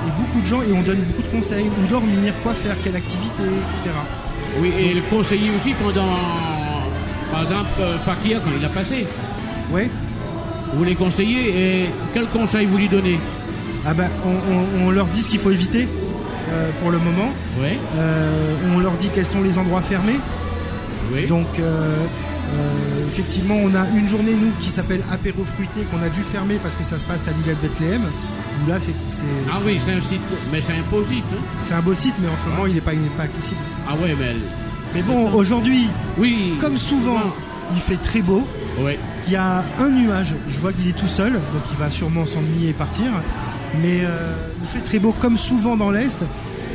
Et 0.07 0.11
beaucoup 0.17 0.41
de 0.41 0.45
gens, 0.45 0.61
et 0.61 0.71
on 0.73 0.81
donne 0.81 0.99
beaucoup 0.99 1.23
de 1.23 1.35
conseils, 1.35 1.65
où 1.65 1.87
dormir, 1.87 2.33
quoi 2.41 2.53
faire, 2.53 2.75
quelle 2.83 2.95
activité, 2.95 3.43
etc. 3.43 3.95
Oui, 4.61 4.71
et 4.79 4.93
le 4.93 5.01
conseiller 5.09 5.49
aussi 5.57 5.73
pendant, 5.73 6.15
par 7.31 7.43
exemple, 7.43 7.81
Fakir 8.05 8.41
quand 8.41 8.51
il 8.57 8.63
a 8.63 8.69
passé. 8.69 9.05
Oui. 9.71 9.83
Vous 10.73 10.83
les 10.83 10.95
conseillez 10.95 11.83
et 11.83 11.89
quel 12.13 12.27
conseil 12.27 12.65
vous 12.65 12.77
lui 12.77 12.89
donnez 12.89 13.19
Ah 13.85 13.93
ben, 13.93 14.09
on, 14.25 14.29
on- 14.83 14.87
on 14.87 14.91
leur 14.91 15.05
dit 15.07 15.21
ce 15.21 15.29
qu'il 15.29 15.39
faut 15.39 15.51
éviter 15.51 15.87
euh, 16.51 16.69
pour 16.81 16.91
le 16.91 16.97
moment. 16.99 17.31
Oui, 17.61 17.69
Euh, 17.97 18.55
on 18.75 18.79
leur 18.79 18.93
dit 18.93 19.09
quels 19.13 19.25
sont 19.25 19.41
les 19.41 19.57
endroits 19.57 19.81
fermés. 19.81 20.19
oui. 21.13 21.27
Donc, 21.27 21.47
euh, 21.59 21.95
effectivement, 23.07 23.55
on 23.55 23.73
a 23.75 23.87
une 23.97 24.07
journée, 24.07 24.33
nous, 24.33 24.51
qui 24.59 24.69
s'appelle 24.69 25.01
apéro 25.11 25.43
fruité, 25.43 25.81
qu'on 25.91 26.03
a 26.03 26.09
dû 26.09 26.21
fermer 26.21 26.55
parce 26.61 26.75
que 26.75 26.83
ça 26.83 26.99
se 26.99 27.05
passe 27.05 27.27
à 27.27 27.31
l'île 27.31 27.55
de 27.55 27.67
Bethléem. 27.67 28.01
Où 28.65 28.69
là, 28.69 28.75
c'est 28.79 28.93
c'est- 29.09 29.21
ah 29.51 29.57
oui, 29.65 29.79
c'est 29.83 29.93
un 29.93 30.01
site, 30.01 30.21
mais 30.51 30.61
c'est 30.61 30.73
un 30.73 30.83
beau 30.91 31.03
site. 31.03 31.23
hein. 31.33 31.41
c'est 31.65 31.73
un 31.73 31.81
beau 31.81 31.93
site, 31.93 32.13
mais 32.21 32.27
en 32.27 32.37
ce 32.43 32.49
moment, 32.49 32.65
il 32.67 32.75
n'est 32.75 32.81
pas, 32.81 32.93
il 32.93 32.99
est 32.99 33.17
pas 33.17 33.23
accessible. 33.23 33.59
Ah 33.87 33.93
ouais, 33.95 34.15
mais 34.19 34.35
Mais 34.93 35.01
bon, 35.01 35.29
aujourd'hui, 35.33 35.89
oui. 36.17 36.53
comme 36.61 36.77
souvent, 36.77 37.19
il 37.75 37.81
fait 37.81 37.97
très 38.01 38.21
beau. 38.21 38.47
Il 39.27 39.33
y 39.33 39.35
a 39.35 39.63
un 39.79 39.89
nuage, 39.89 40.33
je 40.49 40.59
vois 40.59 40.73
qu'il 40.73 40.87
est 40.87 40.97
tout 40.97 41.07
seul, 41.07 41.33
donc 41.33 41.41
il 41.71 41.77
va 41.77 41.89
sûrement 41.89 42.25
s'ennuyer 42.25 42.69
et 42.69 42.73
partir. 42.73 43.05
Mais 43.81 44.01
euh, 44.03 44.33
il 44.61 44.67
fait 44.67 44.83
très 44.85 44.99
beau 44.99 45.13
comme 45.19 45.37
souvent 45.37 45.75
dans 45.75 45.91
l'Est, 45.91 46.23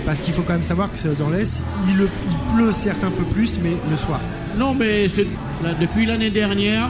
parce 0.06 0.20
qu'il 0.20 0.32
faut 0.34 0.42
quand 0.42 0.54
même 0.54 0.62
savoir 0.62 0.88
que 0.92 1.08
dans 1.18 1.28
l'Est, 1.30 1.62
il, 1.88 1.96
le- 1.96 2.08
il 2.30 2.54
pleut 2.56 2.72
certes 2.72 3.04
un 3.04 3.10
peu 3.10 3.24
plus, 3.24 3.58
mais 3.62 3.72
le 3.90 3.96
soir. 3.96 4.20
Non, 4.58 4.74
mais 4.74 5.06
là, 5.62 5.70
depuis 5.80 6.06
l'année 6.06 6.30
dernière, 6.30 6.88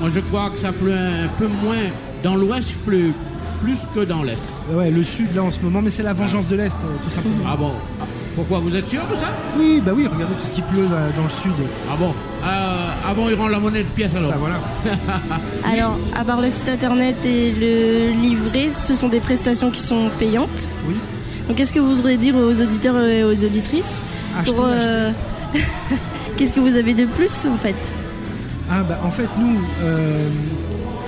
moi 0.00 0.10
je 0.12 0.20
crois 0.20 0.50
que 0.50 0.58
ça 0.58 0.72
pleut 0.72 0.92
un 0.94 1.28
peu 1.38 1.46
moins. 1.46 1.76
Dans 2.22 2.34
l'ouest, 2.36 2.72
pleut 2.84 3.12
plus 3.62 3.78
que 3.94 4.00
dans 4.04 4.22
l'est. 4.22 4.38
Ouais, 4.72 4.90
le 4.90 5.04
sud 5.04 5.34
là 5.34 5.42
en 5.42 5.50
ce 5.50 5.60
moment, 5.60 5.80
mais 5.82 5.90
c'est 5.90 6.02
la 6.02 6.12
vengeance 6.14 6.48
de 6.48 6.56
l'Est, 6.56 6.72
euh, 6.84 6.96
tout 7.04 7.10
simplement. 7.10 7.44
Ah 7.46 7.56
bon 7.56 7.72
Pourquoi 8.36 8.60
Vous 8.60 8.74
êtes 8.76 8.88
sûr 8.88 9.02
de 9.10 9.16
ça? 9.16 9.28
Oui, 9.58 9.82
bah 9.84 9.92
oui, 9.94 10.06
regardez 10.06 10.34
tout 10.34 10.46
ce 10.46 10.52
qui 10.52 10.62
pleut 10.62 10.82
là, 10.82 11.08
dans 11.16 11.24
le 11.24 11.30
sud. 11.42 11.52
Ah 11.90 11.96
bon? 11.98 12.14
Euh, 12.44 13.10
Avant, 13.10 13.28
ils 13.28 13.34
rendent 13.34 13.50
la 13.50 13.58
monnaie 13.60 13.82
de 13.82 13.88
pièce 13.88 14.14
alors. 14.14 14.30
Bah 14.30 14.36
voilà. 14.38 14.56
Alors, 15.64 15.98
à 16.14 16.24
part 16.24 16.40
le 16.40 16.48
site 16.48 16.68
internet 16.68 17.16
et 17.24 17.52
le 17.52 18.12
livret, 18.12 18.68
ce 18.82 18.94
sont 18.94 19.08
des 19.08 19.20
prestations 19.20 19.70
qui 19.70 19.80
sont 19.80 20.08
payantes. 20.18 20.68
Oui. 20.86 20.94
Donc, 21.48 21.56
qu'est-ce 21.56 21.72
que 21.72 21.80
vous 21.80 21.96
voudrez 21.96 22.16
dire 22.16 22.36
aux 22.36 22.60
auditeurs 22.60 22.98
et 23.04 23.24
aux 23.24 23.44
auditrices 23.44 23.84
Achetez, 24.38 24.52
pour, 24.54 24.64
euh, 24.64 25.10
Qu'est-ce 26.36 26.52
que 26.52 26.60
vous 26.60 26.76
avez 26.76 26.94
de 26.94 27.04
plus 27.06 27.46
en 27.46 27.56
fait? 27.56 27.74
Ah 28.70 28.84
bah 28.88 29.00
en 29.02 29.10
fait 29.10 29.26
nous, 29.36 29.58
euh, 29.82 30.28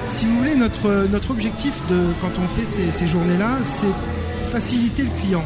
si 0.08 0.26
vous 0.26 0.37
voulez, 0.37 0.56
notre, 0.56 1.06
notre 1.12 1.30
objectif 1.30 1.74
de 1.88 1.96
quand 2.20 2.30
on 2.42 2.48
fait 2.48 2.66
ces, 2.66 2.90
ces 2.90 3.06
journées-là, 3.06 3.58
c'est 3.62 4.50
faciliter 4.50 5.04
le 5.04 5.11
client. 5.22 5.44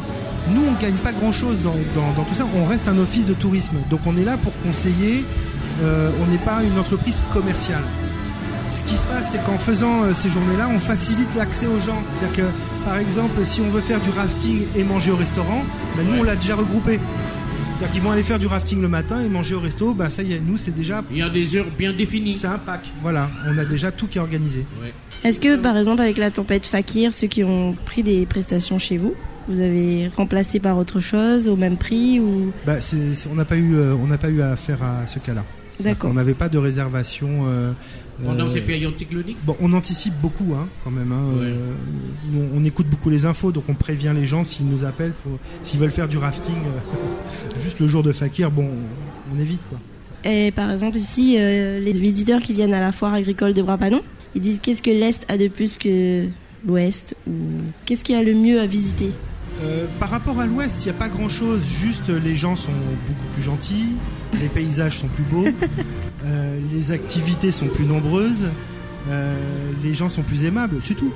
Nous 0.53 0.61
on 0.67 0.81
gagne 0.81 0.95
pas 0.95 1.11
grand-chose 1.11 1.61
dans, 1.63 1.75
dans- 1.95 2.13
dans 2.15 2.23
tout 2.23 2.35
ça, 2.35 2.45
on 2.55 2.65
reste 2.65 2.87
un 2.87 2.97
office 2.97 3.25
de 3.27 3.33
tourisme. 3.33 3.75
Donc 3.89 4.01
on 4.05 4.15
est 4.17 4.23
là 4.25 4.37
pour 4.37 4.53
conseiller, 4.63 5.23
euh, 5.83 6.09
on 6.25 6.31
n'est 6.31 6.37
pas 6.39 6.63
une 6.63 6.77
entreprise 6.79 7.23
commerciale. 7.33 7.83
Ce 8.67 8.81
qui 8.81 8.97
se 8.97 9.05
passe, 9.05 9.31
c'est 9.31 9.43
qu'en 9.45 9.57
faisant 9.57 10.03
euh, 10.03 10.13
ces 10.13 10.29
journées-là, 10.29 10.69
on 10.73 10.79
facilite 10.79 11.33
l'accès 11.35 11.67
aux 11.67 11.79
gens. 11.79 12.01
C'est-à-dire 12.13 12.45
que, 12.45 12.85
par 12.85 12.97
exemple, 12.97 13.43
si 13.45 13.61
on 13.61 13.69
veut 13.69 13.79
faire 13.79 14.01
du 14.01 14.09
rafting 14.09 14.63
et 14.75 14.83
manger 14.83 15.11
au 15.11 15.15
restaurant, 15.15 15.63
ben, 15.95 16.03
nous, 16.05 16.13
Ouais. 16.13 16.19
on 16.19 16.23
l'a 16.23 16.35
déjà 16.35 16.55
regroupé. 16.55 16.99
C'est-à-dire 17.77 17.93
qu'ils 17.93 18.01
vont 18.01 18.11
aller 18.11 18.23
faire 18.23 18.39
du 18.39 18.47
rafting 18.47 18.81
le 18.81 18.89
matin 18.89 19.21
et 19.21 19.29
manger 19.29 19.55
au 19.55 19.61
resto, 19.61 19.93
ben, 19.93 20.09
ça 20.09 20.21
y 20.21 20.33
est, 20.33 20.41
nous, 20.45 20.57
c'est 20.57 20.75
déjà 20.75 21.01
Il 21.11 21.17
y 21.17 21.21
a 21.21 21.29
des 21.29 21.55
heures 21.55 21.67
bien 21.77 21.93
définies. 21.93 22.35
c'est 22.35 22.47
un 22.47 22.57
pack. 22.57 22.81
Voilà, 23.01 23.29
on 23.49 23.57
a 23.57 23.63
déjà 23.63 23.91
tout 23.91 24.07
qui 24.07 24.17
est 24.17 24.21
organisé. 24.21 24.65
Ouais. 24.81 24.91
Est-ce 25.23 25.39
que, 25.39 25.55
par 25.55 25.77
exemple, 25.77 26.01
avec 26.01 26.17
la 26.17 26.29
tempête 26.29 26.65
Fakir, 26.65 27.13
ceux 27.13 27.27
qui 27.27 27.45
ont 27.45 27.73
pris 27.85 28.03
des 28.03 28.25
prestations 28.25 28.79
chez 28.79 28.97
vous, 28.97 29.13
vous 29.47 29.59
avez 29.61 30.09
remplacé 30.15 30.59
par 30.59 30.77
autre 30.77 30.99
chose 30.99 31.47
au 31.47 31.55
même 31.55 31.77
prix 31.77 32.19
ou? 32.19 32.51
Bah, 32.65 32.75
on 33.31 33.35
n'a 33.35 33.45
pas 33.45 33.55
eu, 33.57 33.75
euh, 33.75 33.95
on 33.95 34.07
n'a 34.07 34.17
pas 34.17 34.29
eu 34.29 34.41
à 34.41 34.55
faire 34.55 34.81
à 34.83 35.05
ce 35.07 35.19
cas-là. 35.19 35.43
D'accord. 35.79 36.09
On 36.09 36.13
n'avait 36.15 36.33
pas 36.33 36.49
de 36.49 36.57
réservation. 36.57 37.43
euh, 37.47 37.71
Pendant 38.25 38.47
euh, 38.47 38.49
ces 38.49 38.61
périodes 38.61 38.97
cycloniques? 38.97 39.37
Bon, 39.45 39.55
on 39.61 39.73
anticipe 39.73 40.13
beaucoup, 40.21 40.53
hein, 40.55 40.67
quand 40.83 40.89
même. 40.91 41.11
hein, 41.11 41.23
Ouais. 41.39 41.45
euh, 41.45 42.49
on 42.55 42.63
écoute 42.63 42.87
beaucoup 42.87 43.09
les 43.11 43.25
infos, 43.25 43.51
donc 43.51 43.65
on 43.69 43.75
prévient 43.75 44.11
les 44.15 44.25
gens 44.25 44.43
s'ils 44.43 44.65
nous 44.67 44.83
appellent, 44.83 45.13
pour- 45.23 45.37
s'ils 45.61 45.79
veulent 45.79 45.91
faire 45.91 46.07
du 46.07 46.17
rafting 46.17 46.55
euh, 46.55 47.59
juste 47.63 47.79
le 47.79 47.85
jour 47.87 48.01
de 48.03 48.11
Fakir. 48.11 48.49
Bon, 48.49 48.65
on, 48.65 49.35
on 49.35 49.39
évite 49.39 49.61
quoi. 49.69 49.77
Et 50.29 50.51
par 50.51 50.71
exemple, 50.71 50.97
ici, 50.97 51.35
euh, 51.37 51.79
les 51.79 51.91
visiteurs 51.91 52.41
qui 52.41 52.53
viennent 52.53 52.73
à 52.73 52.81
la 52.81 52.91
foire 52.91 53.13
agricole 53.13 53.53
de 53.53 53.61
Brapanon, 53.61 54.01
ils 54.33 54.41
disent 54.41 54.59
qu'est-ce 54.61 54.81
que 54.81 54.89
l'Est 54.89 55.23
a 55.29 55.37
de 55.37 55.47
plus 55.47 55.77
que 55.77 56.25
l'Ouest 56.67 57.15
ou 57.27 57.31
qu'est-ce 57.85 58.03
qu'il 58.03 58.15
y 58.15 58.17
a 58.17 58.23
le 58.23 58.33
mieux 58.33 58.59
à 58.59 58.65
visiter? 58.65 59.11
Euh, 59.63 59.85
par 59.99 60.09
rapport 60.09 60.39
à 60.39 60.45
l'Ouest, 60.45 60.81
il 60.81 60.83
n'y 60.85 60.91
a 60.91 60.99
pas 60.99 61.09
grand-chose. 61.09 61.61
Juste, 61.65 62.09
euh, 62.09 62.19
les 62.19 62.35
gens 62.35 62.55
sont 62.55 62.71
beaucoup 63.07 63.27
plus 63.33 63.43
gentils, 63.43 63.95
les 64.39 64.49
paysages 64.49 64.97
sont 64.99 65.07
plus 65.07 65.23
beaux, 65.23 65.45
euh, 66.25 66.59
les 66.73 66.91
activités 66.91 67.51
sont 67.51 67.67
plus 67.67 67.85
nombreuses, 67.85 68.45
euh, 69.09 69.35
les 69.83 69.95
gens 69.95 70.09
sont 70.09 70.21
plus 70.21 70.43
aimables, 70.43 70.77
c'est 70.83 70.93
tout. 70.93 71.11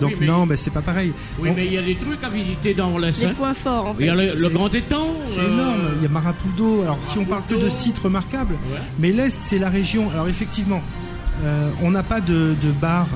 Donc 0.00 0.10
Oui, 0.10 0.16
mais- 0.20 0.26
non, 0.26 0.46
bah, 0.46 0.56
c'est 0.56 0.72
pas 0.72 0.80
pareil. 0.80 1.12
Oui, 1.38 1.48
On- 1.50 1.54
mais 1.54 1.66
il 1.66 1.72
y 1.72 1.78
a 1.78 1.82
des 1.82 1.94
trucs 1.96 2.22
à 2.22 2.28
visiter 2.28 2.74
dans 2.74 2.96
l'Est. 2.98 3.18
Les 3.20 3.26
hein. 3.26 3.32
points 3.36 3.54
forts, 3.54 3.86
en 3.86 3.94
fait. 3.94 4.02
Il 4.04 4.06
y 4.06 4.10
a 4.10 4.14
le, 4.14 4.48
grand 4.48 4.72
étang. 4.74 5.06
C'est 5.26 5.40
euh, 5.40 5.52
énorme. 5.52 5.80
Il 5.96 6.02
y 6.02 6.06
a 6.06 6.08
Marapouldo. 6.08 6.82
Alors, 6.82 6.98
si 7.00 7.18
on 7.18 7.24
parle 7.24 7.42
que 7.48 7.54
de 7.54 7.68
sites 7.68 7.98
remarquables, 7.98 8.54
Ouais. 8.72 8.78
mais 8.98 9.10
l'Est, 9.12 9.36
c'est 9.40 9.58
la 9.58 9.68
région. 9.68 10.08
Alors, 10.12 10.28
effectivement, 10.28 10.80
euh, 11.44 11.70
on 11.82 11.90
n'a 11.90 12.02
pas 12.04 12.20
de, 12.20 12.54
de 12.62 12.70
bar 12.80 13.06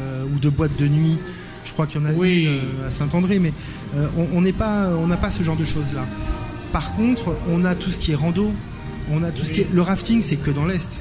euh, 0.00 0.24
ou 0.34 0.38
de 0.38 0.48
boîte 0.50 0.76
de 0.78 0.88
nuit. 0.88 1.18
Je 1.66 1.72
crois 1.72 1.86
qu'il 1.86 2.00
y 2.00 2.04
en 2.04 2.08
a 2.08 2.12
Oui. 2.12 2.44
une 2.44 2.48
euh, 2.84 2.88
à 2.88 2.90
Saint-André, 2.90 3.38
mais 3.38 3.52
euh, 3.96 4.06
on 4.34 4.40
n'est 4.40 4.52
pas, 4.52 4.88
on 4.98 5.06
n'a 5.06 5.16
pas 5.18 5.30
ce 5.30 5.42
genre 5.42 5.56
de 5.56 5.64
choses-là. 5.64 6.06
Par 6.72 6.94
contre, 6.94 7.34
on 7.50 7.64
a 7.64 7.74
tout 7.74 7.90
ce 7.90 7.98
qui 7.98 8.12
est 8.12 8.16
rando. 8.16 8.52
On 9.12 9.22
a 9.22 9.30
tout 9.30 9.44
ce 9.44 9.52
qui 9.52 9.60
est 9.60 9.68
le 9.72 9.82
rafting, 9.82 10.22
c'est 10.22 10.36
que 10.36 10.50
dans 10.50 10.64
l'Est. 10.64 11.00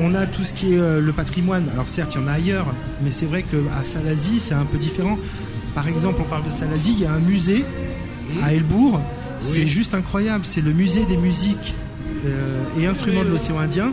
On 0.00 0.14
a 0.14 0.26
tout 0.26 0.44
ce 0.44 0.52
qui 0.54 0.74
est 0.74 0.78
euh, 0.78 1.00
le 1.00 1.12
patrimoine. 1.12 1.66
Alors 1.72 1.88
certes, 1.88 2.14
il 2.14 2.20
y 2.20 2.24
en 2.24 2.28
a 2.28 2.32
ailleurs, 2.32 2.66
mais 3.02 3.10
c'est 3.10 3.26
vrai 3.26 3.42
qu'à 3.42 3.84
Salazie, 3.84 4.38
c'est 4.40 4.54
un 4.54 4.64
peu 4.64 4.78
différent. 4.78 5.18
Par 5.74 5.86
exemple, 5.88 6.20
on 6.20 6.28
parle 6.28 6.44
de 6.46 6.50
Salazie, 6.52 6.94
il 6.96 7.00
y 7.02 7.06
a 7.06 7.12
un 7.12 7.18
musée 7.20 7.64
à 8.42 8.54
Elbourg. 8.54 9.00
C'est 9.40 9.66
juste 9.68 9.94
incroyable. 9.94 10.44
C'est 10.44 10.60
le 10.60 10.72
musée 10.72 11.04
des 11.04 11.16
musiques 11.16 11.74
et 12.78 12.86
instruments 12.86 13.22
de 13.24 13.28
l'océan 13.28 13.58
Indien. 13.60 13.92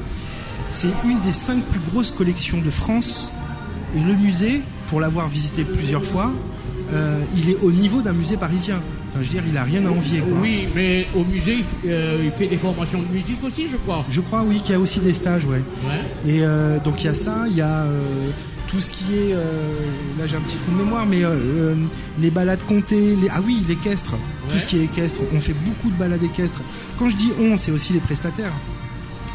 C'est 0.72 0.90
une 1.08 1.20
des 1.22 1.32
cinq 1.32 1.62
plus 1.66 1.80
grosses 1.92 2.10
collections 2.12 2.60
de 2.62 2.72
France. 2.72 3.32
Et 3.96 4.00
le 4.00 4.16
musée, 4.16 4.62
pour 4.96 5.02
l'avoir 5.02 5.28
visité 5.28 5.66
plusieurs 5.66 6.06
fois, 6.06 6.32
euh, 6.94 7.20
il 7.36 7.50
est 7.50 7.58
au 7.62 7.70
niveau 7.70 8.02
d'un 8.02 8.14
musée 8.14 8.38
parisien. 8.38 8.76
Enfin, 8.78 9.20
je 9.24 9.28
veux 9.28 9.34
dire, 9.34 9.44
il 9.46 9.58
a 9.58 9.66
rien 9.66 9.86
à 9.86 9.90
envier. 9.90 10.20
quoi. 10.22 10.38
Oui, 10.42 10.70
mais 10.74 11.06
au 11.14 11.26
musée, 11.26 11.66
il, 11.84 11.90
euh, 11.92 12.22
il 12.24 12.32
fait 12.32 12.48
des 12.48 12.56
formations 12.56 13.02
de 13.02 13.14
musique 13.14 13.44
aussi, 13.44 13.68
je 13.70 13.76
crois. 13.76 14.06
Je 14.10 14.22
crois, 14.22 14.44
oui, 14.48 14.62
qu'il 14.62 14.72
y 14.72 14.76
a 14.76 14.80
aussi 14.80 15.02
des 15.02 15.14
stages, 15.14 15.44
ouais. 15.44 15.62
Ouais. 15.86 16.32
Et 16.32 16.46
euh, 16.46 16.80
donc 16.80 17.04
il 17.04 17.08
y 17.08 17.10
a 17.10 17.14
ça, 17.14 17.44
il 17.50 17.58
y 17.58 17.62
a 17.62 17.86
tout 18.70 18.80
ce 18.80 18.90
qui 18.90 19.04
est, 19.18 19.34
là 20.18 20.28
j'ai 20.28 20.38
un 20.38 20.40
petit 20.40 20.56
trou 20.56 20.72
de 20.72 20.86
mémoire, 20.86 21.06
mais 21.06 21.24
les 22.22 22.32
balades 22.32 22.64
comptées, 22.66 23.18
les, 23.18 23.28
ah 23.34 23.42
oui, 23.46 23.66
l'équestre, 23.68 24.14
tout 24.50 24.58
ce 24.58 24.66
qui 24.66 24.78
est 24.78 24.86
équestre, 24.86 25.20
on 25.36 25.42
fait 25.42 25.56
beaucoup 25.66 25.90
de 25.90 25.98
balades 25.98 26.24
équestres. 26.24 26.62
Quand 26.98 27.10
je 27.10 27.18
dis 27.18 27.34
on, 27.42 27.58
c'est 27.58 27.72
aussi 27.72 27.92
les 27.92 28.00
prestataires. 28.00 28.54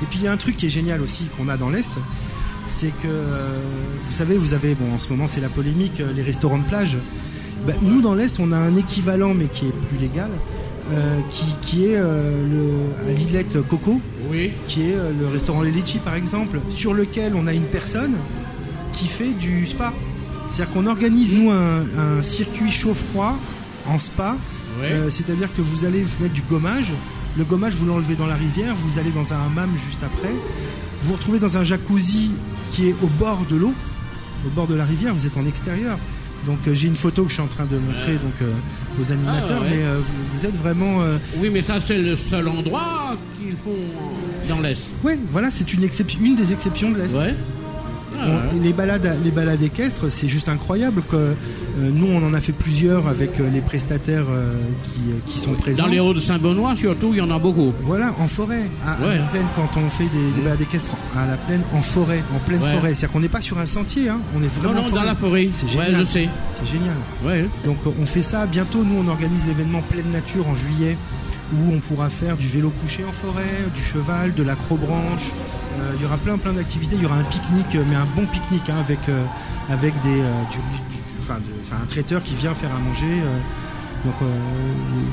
Et 0.02 0.06
puis 0.06 0.20
il 0.20 0.24
y 0.24 0.26
a 0.26 0.32
un 0.32 0.38
truc 0.38 0.56
qui 0.56 0.64
est 0.64 0.70
génial 0.70 1.02
aussi 1.02 1.26
qu'on 1.36 1.50
a 1.50 1.58
dans 1.58 1.68
l'Est, 1.68 1.92
c'est 2.70 2.88
que, 3.02 3.06
euh, 3.08 3.58
vous 4.06 4.12
savez, 4.14 4.38
vous 4.38 4.54
avez, 4.54 4.74
bon 4.74 4.94
en 4.94 4.98
ce 4.98 5.08
moment 5.10 5.26
c'est 5.26 5.40
la 5.40 5.48
polémique, 5.48 6.00
euh, 6.00 6.12
les 6.14 6.22
restaurants 6.22 6.58
de 6.58 6.64
plage. 6.64 6.96
Ben, 7.66 7.74
nous 7.82 8.00
dans 8.00 8.14
l'Est, 8.14 8.38
on 8.38 8.52
a 8.52 8.56
un 8.56 8.74
équivalent 8.76 9.34
mais 9.34 9.46
qui 9.46 9.66
est 9.66 9.86
plus 9.88 9.98
légal, 9.98 10.30
euh, 10.92 11.18
qui, 11.30 11.44
qui 11.62 11.84
est 11.86 11.96
euh, 11.96 12.32
le, 13.04 13.10
à 13.10 13.12
l'Iglette 13.12 13.58
Coco 13.68 14.00
Oui. 14.30 14.52
qui 14.66 14.82
est 14.90 14.94
euh, 14.94 15.10
le 15.20 15.26
restaurant 15.26 15.62
Les 15.62 15.70
Litchi 15.70 15.98
par 15.98 16.14
exemple, 16.14 16.58
sur 16.70 16.94
lequel 16.94 17.34
on 17.36 17.46
a 17.46 17.52
une 17.52 17.64
personne 17.64 18.14
qui 18.94 19.08
fait 19.08 19.32
du 19.38 19.66
spa. 19.66 19.92
C'est-à-dire 20.50 20.72
qu'on 20.72 20.86
organise 20.86 21.32
nous 21.32 21.50
un, 21.50 21.82
un 21.98 22.22
circuit 22.22 22.70
chaud-froid 22.72 23.36
en 23.86 23.98
spa, 23.98 24.36
c'est-à-dire 25.10 25.48
que 25.54 25.60
vous 25.62 25.84
allez 25.84 26.00
vous 26.02 26.22
mettre 26.22 26.34
du 26.34 26.42
gommage, 26.42 26.90
le 27.38 27.44
gommage 27.44 27.74
vous 27.74 27.86
l'enlevez 27.86 28.14
dans 28.14 28.26
la 28.26 28.34
rivière, 28.34 28.74
vous 28.74 28.98
allez 28.98 29.10
dans 29.10 29.32
un 29.32 29.36
hammam 29.46 29.70
juste 29.86 30.00
après, 30.02 30.30
vous 31.02 31.08
vous 31.08 31.14
retrouvez 31.14 31.38
dans 31.38 31.56
un 31.56 31.62
jacuzzi 31.64 32.30
qui 32.72 32.88
est 32.88 32.94
au 33.02 33.06
bord 33.18 33.40
de 33.50 33.56
l'eau, 33.56 33.72
au 34.46 34.50
bord 34.50 34.66
de 34.66 34.74
la 34.74 34.84
rivière, 34.84 35.14
vous 35.14 35.26
êtes 35.26 35.36
en 35.36 35.46
extérieur. 35.46 35.98
Donc 36.46 36.58
euh, 36.66 36.74
j'ai 36.74 36.88
une 36.88 36.96
photo 36.96 37.24
que 37.24 37.28
je 37.28 37.34
suis 37.34 37.42
en 37.42 37.46
train 37.48 37.66
de 37.66 37.76
montrer 37.76 38.12
donc 38.14 38.32
euh, 38.42 38.50
aux 39.00 39.12
animateurs, 39.12 39.58
Ah, 39.60 39.62
ouais. 39.62 39.70
mais 39.70 39.82
euh, 39.82 39.98
vous, 40.02 40.38
vous 40.38 40.46
êtes 40.46 40.56
vraiment 40.56 41.02
Oui, 41.38 41.50
mais 41.52 41.60
ça, 41.62 41.80
c'est 41.80 41.98
le 41.98 42.16
seul 42.16 42.48
endroit 42.48 43.16
qu'ils 43.38 43.56
font 43.56 43.76
dans 44.48 44.60
l'Est. 44.60 44.82
ouais, 45.04 45.18
voilà, 45.30 45.50
c'est 45.50 45.72
une 45.74 45.82
une 46.22 46.36
des 46.36 46.52
exceptions 46.52 46.90
de 46.90 46.96
l'Est. 46.98 47.14
Ouais. 47.14 47.34
On- 48.22 48.60
les 48.62 48.72
balades, 48.72 49.16
les 49.24 49.30
balades 49.30 49.62
équestres, 49.62 50.10
c'est 50.10 50.28
juste 50.28 50.48
incroyable. 50.48 51.02
Que, 51.10 51.16
euh, 51.16 51.34
nous, 51.92 52.06
on 52.08 52.22
en 52.26 52.34
a 52.34 52.40
fait 52.40 52.52
plusieurs 52.52 53.06
avec 53.08 53.40
euh, 53.40 53.48
les 53.52 53.60
prestataires 53.60 54.24
euh, 54.30 54.52
qui, 55.26 55.32
qui 55.32 55.38
sont 55.38 55.52
présents. 55.54 55.84
Dans 55.84 55.88
les 55.90 56.00
Hauts 56.00 56.12
de 56.14 56.20
Saint-Benoît, 56.20 56.74
surtout, 56.76 57.10
il 57.12 57.18
y 57.18 57.20
en 57.20 57.30
a 57.30 57.38
beaucoup. 57.38 57.72
Voilà, 57.84 58.12
en 58.18 58.28
forêt, 58.28 58.62
à, 58.86 58.90
la 59.00 59.22
plaine, 59.24 59.46
quand 59.56 59.80
on 59.80 59.88
fait 59.88 60.04
des, 60.04 60.30
des 60.36 60.42
balades 60.42 60.60
équestres 60.60 60.90
à 61.16 61.26
la 61.26 61.36
plaine, 61.36 61.62
en 61.74 61.80
forêt, 61.82 62.22
en 62.34 62.38
pleine 62.40 62.62
Ouais. 62.62 62.72
forêt. 62.74 62.88
C'est-à-dire 62.94 63.12
qu'on 63.12 63.20
n'est 63.20 63.28
pas 63.28 63.40
sur 63.40 63.58
un 63.58 63.66
sentier, 63.66 64.08
hein, 64.08 64.18
on 64.36 64.40
est 64.40 64.42
Non, 64.42 64.50
vraiment 64.70 64.82
non, 64.82 64.88
en 64.88 64.96
dans 64.96 65.02
la 65.04 65.14
forêt. 65.14 65.48
C'est 65.52 65.66
Ouais, 65.76 65.86
génial. 65.86 66.00
je 66.00 66.04
sais. 66.04 66.28
C'est 66.58 66.70
génial. 66.70 67.48
Donc 67.64 67.78
on 68.00 68.06
fait 68.06 68.22
ça. 68.22 68.46
Bientôt, 68.46 68.84
nous, 68.84 69.02
on 69.02 69.08
organise 69.08 69.46
l'événement 69.46 69.80
Pleine 69.82 70.10
Nature 70.12 70.46
en 70.48 70.54
juillet 70.54 70.96
où 71.52 71.72
on 71.74 71.78
pourra 71.80 72.08
faire 72.10 72.36
du 72.36 72.46
vélo 72.46 72.70
couché 72.80 73.04
en 73.04 73.12
forêt, 73.12 73.42
du 73.74 73.82
cheval, 73.82 74.34
de 74.34 74.42
l'acrobranche. 74.42 75.32
Euh, 75.80 75.92
il 75.96 76.02
y 76.02 76.04
aura 76.04 76.16
plein 76.16 76.38
plein 76.38 76.52
d'activités. 76.52 76.96
Il 76.96 77.02
y 77.02 77.06
aura 77.06 77.16
un 77.16 77.24
pique-nique, 77.24 77.78
mais 77.88 77.96
un 77.96 78.06
bon 78.16 78.26
pique-nique 78.26 78.68
hein, 78.68 78.76
avec, 78.80 78.98
euh, 79.08 79.24
avec 79.70 79.94
des, 80.02 80.16
du, 80.50 80.58
enfin, 81.20 81.38
c'est 81.62 81.74
un 81.74 81.86
traiteur 81.86 82.22
qui 82.22 82.34
vient 82.34 82.54
faire 82.54 82.70
à 82.74 82.78
manger. 82.78 83.22
donc 84.04 84.14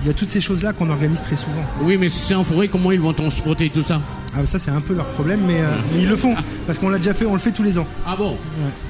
il 0.02 0.08
y 0.08 0.10
a 0.10 0.13
toutes 0.13 0.30
ces 0.30 0.41
choses-là 0.41 0.73
qu'on 0.73 0.89
organise 0.89 1.21
très 1.21 1.36
souvent. 1.36 1.63
Oui, 1.82 1.97
mais 1.97 2.10
si 2.10 2.19
c'est 2.19 2.36
en 2.36 2.43
forêt, 2.43 2.67
comment 2.67 2.91
ils 2.91 3.00
vont 3.00 3.13
transporter 3.13 3.69
tout 3.69 3.84
ça? 3.84 4.02
Ah, 4.36 4.45
ça 4.45 4.60
c'est 4.60 4.71
un 4.71 4.82
peu 4.82 4.93
leur 4.93 5.06
problème, 5.06 5.41
mais, 5.47 5.62
ils 5.95 6.08
le 6.08 6.15
font 6.15 6.36
parce 6.65 6.80
qu'on 6.80 6.89
l'a 6.89 6.97
déjà 6.97 7.13
fait, 7.13 7.26
on 7.26 7.34
le 7.34 7.39
fait 7.39 7.52
tous 7.52 7.63
les 7.63 7.78
ans. 7.78 7.88
Ah 8.06 8.15
bon? 8.17 8.38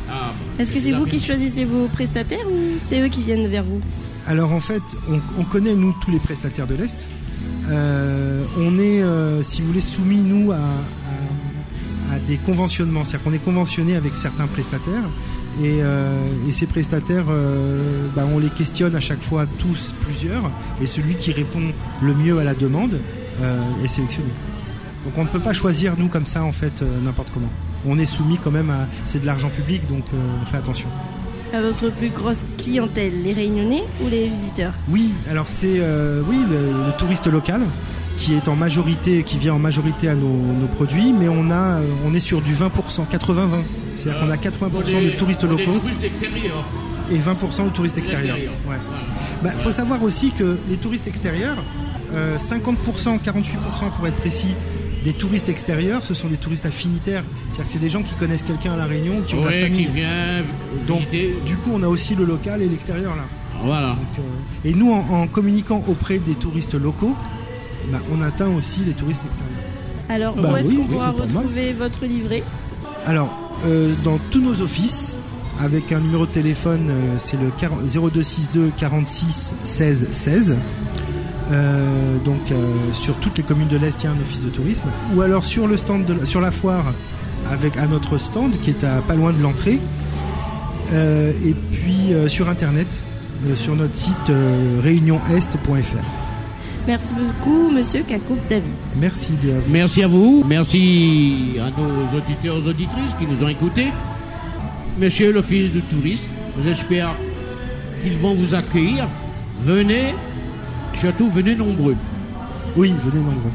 Ah, 0.10 0.34
Est-ce 0.60 0.72
que 0.72 0.80
c'est 0.80 0.92
vous 0.92 1.06
qui 1.06 1.20
choisissez 1.20 1.66
vos 1.66 1.88
prestataires 1.88 2.46
ou 2.48 2.78
c'est 2.80 3.02
eux 3.02 3.08
qui 3.10 3.24
viennent 3.24 3.48
vers 3.48 3.64
vous? 3.64 3.82
Alors 4.28 4.52
en 4.52 4.60
fait, 4.60 4.84
on, 5.40 5.44
connaît 5.46 5.74
nous 5.74 5.96
tous 6.02 6.12
les 6.12 6.20
prestataires 6.20 6.68
de 6.68 6.76
l'Est. 6.76 7.08
Euh, 7.70 8.44
on 8.60 8.78
est, 8.78 9.02
euh, 9.02 9.42
si 9.42 9.62
vous 9.62 9.68
voulez, 9.70 9.82
soumis 9.82 10.18
nous 10.18 10.52
à, 10.52 10.60
des 12.28 12.36
conventionnements, 12.38 13.06
c'est-à-dire 13.06 13.24
qu'on 13.24 13.34
est 13.34 13.44
conventionné 13.44 13.96
avec 13.96 14.14
certains 14.16 14.48
prestataires 14.48 15.04
et, 15.64 15.82
euh, 15.82 16.52
ces 16.52 16.66
prestataires, 16.66 17.26
bah, 18.16 18.26
on 18.34 18.40
les 18.40 18.50
questionne 18.50 18.96
à 18.96 19.00
chaque 19.00 19.22
fois 19.22 19.46
tous 19.60 19.94
plusieurs 20.02 20.52
et 20.82 20.88
celui 20.88 21.16
qui 21.16 21.32
répond 21.32 21.62
le 22.02 22.14
mieux 22.14 22.40
à 22.40 22.44
la 22.44 22.54
demande 22.54 23.00
est 23.84 23.88
sélectionné. 23.88 24.30
Donc 25.06 25.18
on 25.18 25.24
ne 25.24 25.30
peut 25.30 25.40
pas 25.40 25.54
choisir 25.54 25.94
nous 25.98 26.08
comme 26.08 26.26
ça 26.26 26.44
en 26.44 26.52
fait 26.52 26.84
n'importe 27.04 27.30
comment. 27.34 27.52
On 27.86 27.98
est 28.00 28.06
soumis 28.06 28.40
quand 28.44 28.52
même 28.52 28.72
à 28.72 28.88
c'est 29.06 29.22
de 29.22 29.26
l'argent 29.26 29.50
public 29.50 29.88
donc 29.88 30.04
on 30.42 30.46
fait 30.46 30.58
attention. 30.58 30.90
À 31.54 31.62
votre 31.62 31.90
plus 31.92 32.10
grosse 32.10 32.44
clientèle, 32.58 33.24
les 33.24 33.32
réunionnais 33.32 33.84
ou 34.04 34.10
les 34.10 34.28
visiteurs 34.28 34.74
Oui, 34.90 35.14
alors 35.30 35.48
c'est 35.48 35.80
euh, 35.80 36.22
oui 36.28 36.38
le, 36.50 36.92
touriste 36.98 37.28
local 37.28 37.62
qui 38.18 38.34
est 38.34 38.50
en 38.50 38.56
majorité, 38.56 39.24
qui 39.24 39.38
vient 39.38 39.54
en 39.54 39.60
majorité 39.60 40.10
à 40.10 40.16
nos, 40.16 40.68
produits, 40.76 41.14
mais 41.14 41.30
on 41.30 41.50
a, 41.52 41.80
on 42.06 42.14
est 42.14 42.20
sur 42.20 42.42
du 42.42 42.54
20%, 42.54 43.08
80-20. 43.10 43.48
C'est-à-dire 43.96 44.20
qu'on 44.20 44.32
a 44.32 44.36
80% 44.36 45.06
de 45.06 45.10
touristes 45.12 45.44
locaux 45.44 45.80
et 47.12 47.18
20% 47.18 47.66
de 47.66 47.70
touristes 47.70 47.98
extérieurs. 47.98 48.38
Il 48.38 49.44
bah, 49.44 49.52
faut 49.52 49.72
savoir 49.72 50.02
aussi 50.04 50.32
que 50.32 50.58
les 50.70 50.78
touristes 50.78 51.08
extérieurs, 51.08 51.58
50%, 52.14 53.20
48% 53.20 53.20
pour 53.96 54.08
être 54.08 54.18
précis, 54.18 54.56
des 55.08 55.14
touristes 55.14 55.48
extérieurs, 55.48 56.04
ce 56.04 56.14
sont 56.14 56.28
des 56.28 56.36
touristes 56.36 56.66
affinitaires. 56.66 57.24
C'est-à-dire 57.48 57.66
que 57.66 57.72
c'est 57.72 57.80
des 57.80 57.90
gens 57.90 58.04
qui 58.04 58.14
connaissent 58.16 58.44
quelqu'un 58.44 58.74
à 58.74 58.76
La 58.76 58.84
Réunion, 58.84 59.22
qui 59.26 59.36
ont 59.36 59.46
la 59.46 59.52
famille. 59.52 59.86
Qui 59.86 59.92
vient 59.92 60.44
Donc, 60.86 61.08
du 61.46 61.56
coup, 61.56 61.72
on 61.74 61.82
a 61.82 61.88
aussi 61.88 62.14
le 62.14 62.26
local 62.26 62.62
et 62.62 62.68
l'extérieur 62.68 63.16
là. 63.16 63.24
Voilà. 63.64 63.92
Euh, 63.92 64.66
et 64.66 64.74
nous, 64.74 64.92
en, 64.92 65.26
communiquant 65.28 65.82
auprès 65.88 66.18
des 66.18 66.34
touristes 66.34 66.74
locaux, 66.74 67.16
bah, 67.90 68.00
on 68.14 68.22
atteint 68.22 68.50
aussi 68.50 68.82
les 68.82 68.92
touristes 68.92 69.24
extérieurs. 69.26 69.56
Alors, 70.10 70.36
bah 70.36 70.50
où 70.52 70.58
est-ce 70.58 70.74
qu'on 70.74 70.84
pourra 70.84 71.12
retrouver 71.12 71.72
votre 71.72 72.06
livret? 72.06 72.44
Alors, 73.06 73.34
euh, 73.66 73.94
dans 74.04 74.18
tous 74.30 74.42
nos 74.42 74.62
offices, 74.62 75.18
avec 75.62 75.94
un 75.94 76.02
numéro 76.02 76.26
de 76.26 76.32
téléphone, 76.32 76.90
euh, 76.90 77.16
c'est 77.18 77.38
le 77.38 77.50
0262 77.58 78.74
46 78.78 79.54
16 79.64 80.10
16. 80.12 80.56
Euh, 81.52 82.18
donc 82.26 82.52
euh, 82.52 82.56
sur 82.94 83.16
toutes 83.16 83.38
les 83.38 83.44
communes 83.44 83.68
de 83.68 83.78
l'Est, 83.78 84.02
il 84.02 84.06
y 84.06 84.08
a 84.08 84.12
un 84.12 84.20
office 84.20 84.42
de 84.42 84.50
tourisme. 84.50 84.90
Ou 85.16 85.22
alors 85.22 85.46
sur 85.46 85.68
le 85.68 85.78
stand, 85.78 86.26
sur 86.26 86.42
la 86.42 86.52
foire, 86.52 86.94
avec 87.50 87.78
à 87.78 87.88
notre 87.88 88.18
stand 88.18 88.58
qui 88.60 88.72
est 88.72 88.84
à 88.84 89.02
pas 89.02 89.16
loin 89.16 89.32
de 89.32 89.42
l'entrée. 89.42 89.80
Euh, 90.94 91.32
et 91.46 91.54
puis 91.54 92.14
sur 92.30 92.50
internet, 92.50 92.88
sur 93.56 93.76
notre 93.76 93.94
site 93.94 94.32
réunionest.fr. 94.82 95.98
Merci 96.88 97.14
beaucoup, 97.14 97.70
monsieur 97.70 98.04
Kakoup 98.08 98.38
David. 98.50 98.72
Merci 98.96 99.34
de 99.44 99.52
vous. 99.52 99.72
Merci 99.72 100.04
à 100.04 100.08
vous. 100.08 100.46
Merci 100.48 101.60
à 101.60 101.70
nos 101.80 102.18
auditeurs 102.18 102.66
et 102.66 102.70
auditrices 102.70 103.14
qui 103.20 103.26
nous 103.28 103.44
ont 103.44 103.50
écoutés. 103.50 103.88
Monsieur 104.98 105.34
l'Office 105.34 105.72
de 105.74 105.82
tourisme, 105.82 106.30
j'espère 106.64 107.10
qu'ils 108.02 108.18
vont 108.18 108.34
vous 108.34 108.56
accueillir. 108.56 109.06
Venez, 109.64 110.14
Surtout, 110.98 111.30
venez 111.30 111.54
nombreux. 111.54 111.96
Oui, 112.76 112.92
venez 113.06 113.24
nombreux. 113.24 113.52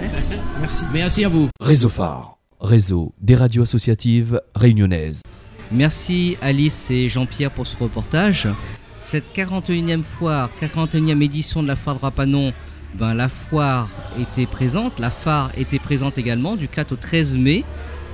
Merci. 0.00 0.32
Merci. 0.58 0.84
Merci 0.90 1.24
à 1.26 1.28
vous. 1.28 1.48
Réseau 1.60 1.90
Phare, 1.90 2.38
réseau 2.62 3.12
des 3.20 3.34
radios 3.34 3.62
associatives 3.62 4.40
réunionnaises. 4.54 5.20
Merci 5.70 6.38
Alice 6.40 6.90
et 6.90 7.08
Jean-Pierre 7.08 7.50
pour 7.50 7.66
ce 7.66 7.76
reportage. 7.76 8.48
Cette 9.00 9.36
41e 9.36 10.02
foire, 10.02 10.48
41e 10.62 11.22
édition 11.22 11.62
de 11.62 11.68
la 11.68 11.76
foire 11.76 11.96
de 11.96 12.00
Rapanon, 12.00 12.54
ben, 12.94 13.12
la 13.12 13.28
foire 13.28 13.90
était 14.18 14.46
présente, 14.46 14.98
la 14.98 15.10
phare 15.10 15.50
était 15.58 15.78
présente 15.78 16.16
également 16.16 16.56
du 16.56 16.68
4 16.68 16.92
au 16.92 16.96
13 16.96 17.36
mai. 17.36 17.64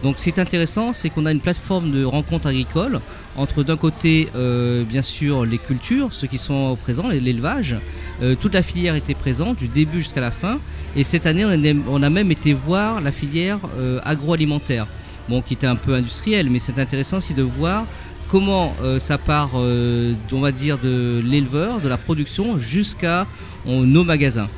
Donc 0.04 0.16
c'est 0.18 0.38
intéressant, 0.38 0.92
c'est 0.92 1.08
qu'on 1.08 1.24
a 1.24 1.32
une 1.32 1.40
plateforme 1.40 1.90
de 1.90 2.04
rencontres 2.04 2.48
agricoles 2.48 3.00
entre 3.36 3.62
d'un 3.62 3.78
côté 3.78 4.28
euh, 4.36 4.84
bien 4.84 5.00
sûr 5.00 5.46
les 5.46 5.56
cultures, 5.56 6.12
ceux 6.12 6.26
qui 6.26 6.36
sont 6.36 6.76
présents, 6.76 7.08
l'élevage, 7.08 7.74
euh, 8.22 8.34
toute 8.38 8.52
la 8.52 8.60
filière 8.60 8.96
était 8.96 9.14
présente 9.14 9.56
du 9.56 9.66
début 9.66 10.02
jusqu'à 10.02 10.20
la 10.20 10.30
fin 10.30 10.60
et 10.94 11.04
cette 11.04 11.24
année 11.24 11.46
on 11.88 12.02
a, 12.02 12.10
même 12.10 12.30
été 12.30 12.52
voir 12.52 13.00
la 13.00 13.12
filière 13.12 13.58
euh, 13.78 13.98
agroalimentaire, 14.04 14.86
bon 15.30 15.40
qui 15.40 15.54
était 15.54 15.66
un 15.66 15.76
peu 15.76 15.94
industrielle 15.94 16.50
mais 16.50 16.58
c'est 16.58 16.78
intéressant 16.78 17.16
aussi 17.16 17.32
de 17.32 17.42
voir 17.42 17.86
comment 18.28 18.74
ça 18.98 19.16
part 19.16 19.54
on 19.54 20.40
va 20.40 20.52
dire 20.52 20.76
de 20.78 21.22
l'éleveur, 21.24 21.80
de 21.80 21.88
la 21.88 21.96
production 21.96 22.58
jusqu'à 22.58 23.26
nos 23.66 24.04
magasins. 24.04 24.48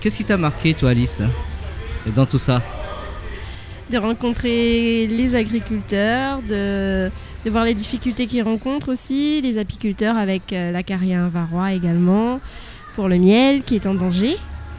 Qu'est-ce 0.00 0.18
qui 0.18 0.24
t'a 0.24 0.36
marqué 0.36 0.72
toi 0.74 0.90
Alice 0.90 1.20
dans 2.14 2.26
tout 2.26 2.38
ça? 2.38 2.62
De 3.90 3.98
rencontrer 3.98 5.06
les 5.06 5.34
agriculteurs, 5.34 6.40
de, 6.48 7.10
voir 7.46 7.64
les 7.64 7.74
difficultés 7.74 8.26
qu'ils 8.26 8.42
rencontrent 8.42 8.90
aussi, 8.90 9.40
les 9.42 9.58
apiculteurs 9.58 10.16
avec 10.16 10.52
euh, 10.52 10.72
la 10.72 10.82
carrière 10.82 11.28
varois 11.28 11.72
également, 11.72 12.40
pour 12.94 13.08
le 13.08 13.18
miel 13.18 13.62
qui 13.62 13.74
est 13.74 13.86
en 13.86 13.94
danger. 13.94 14.36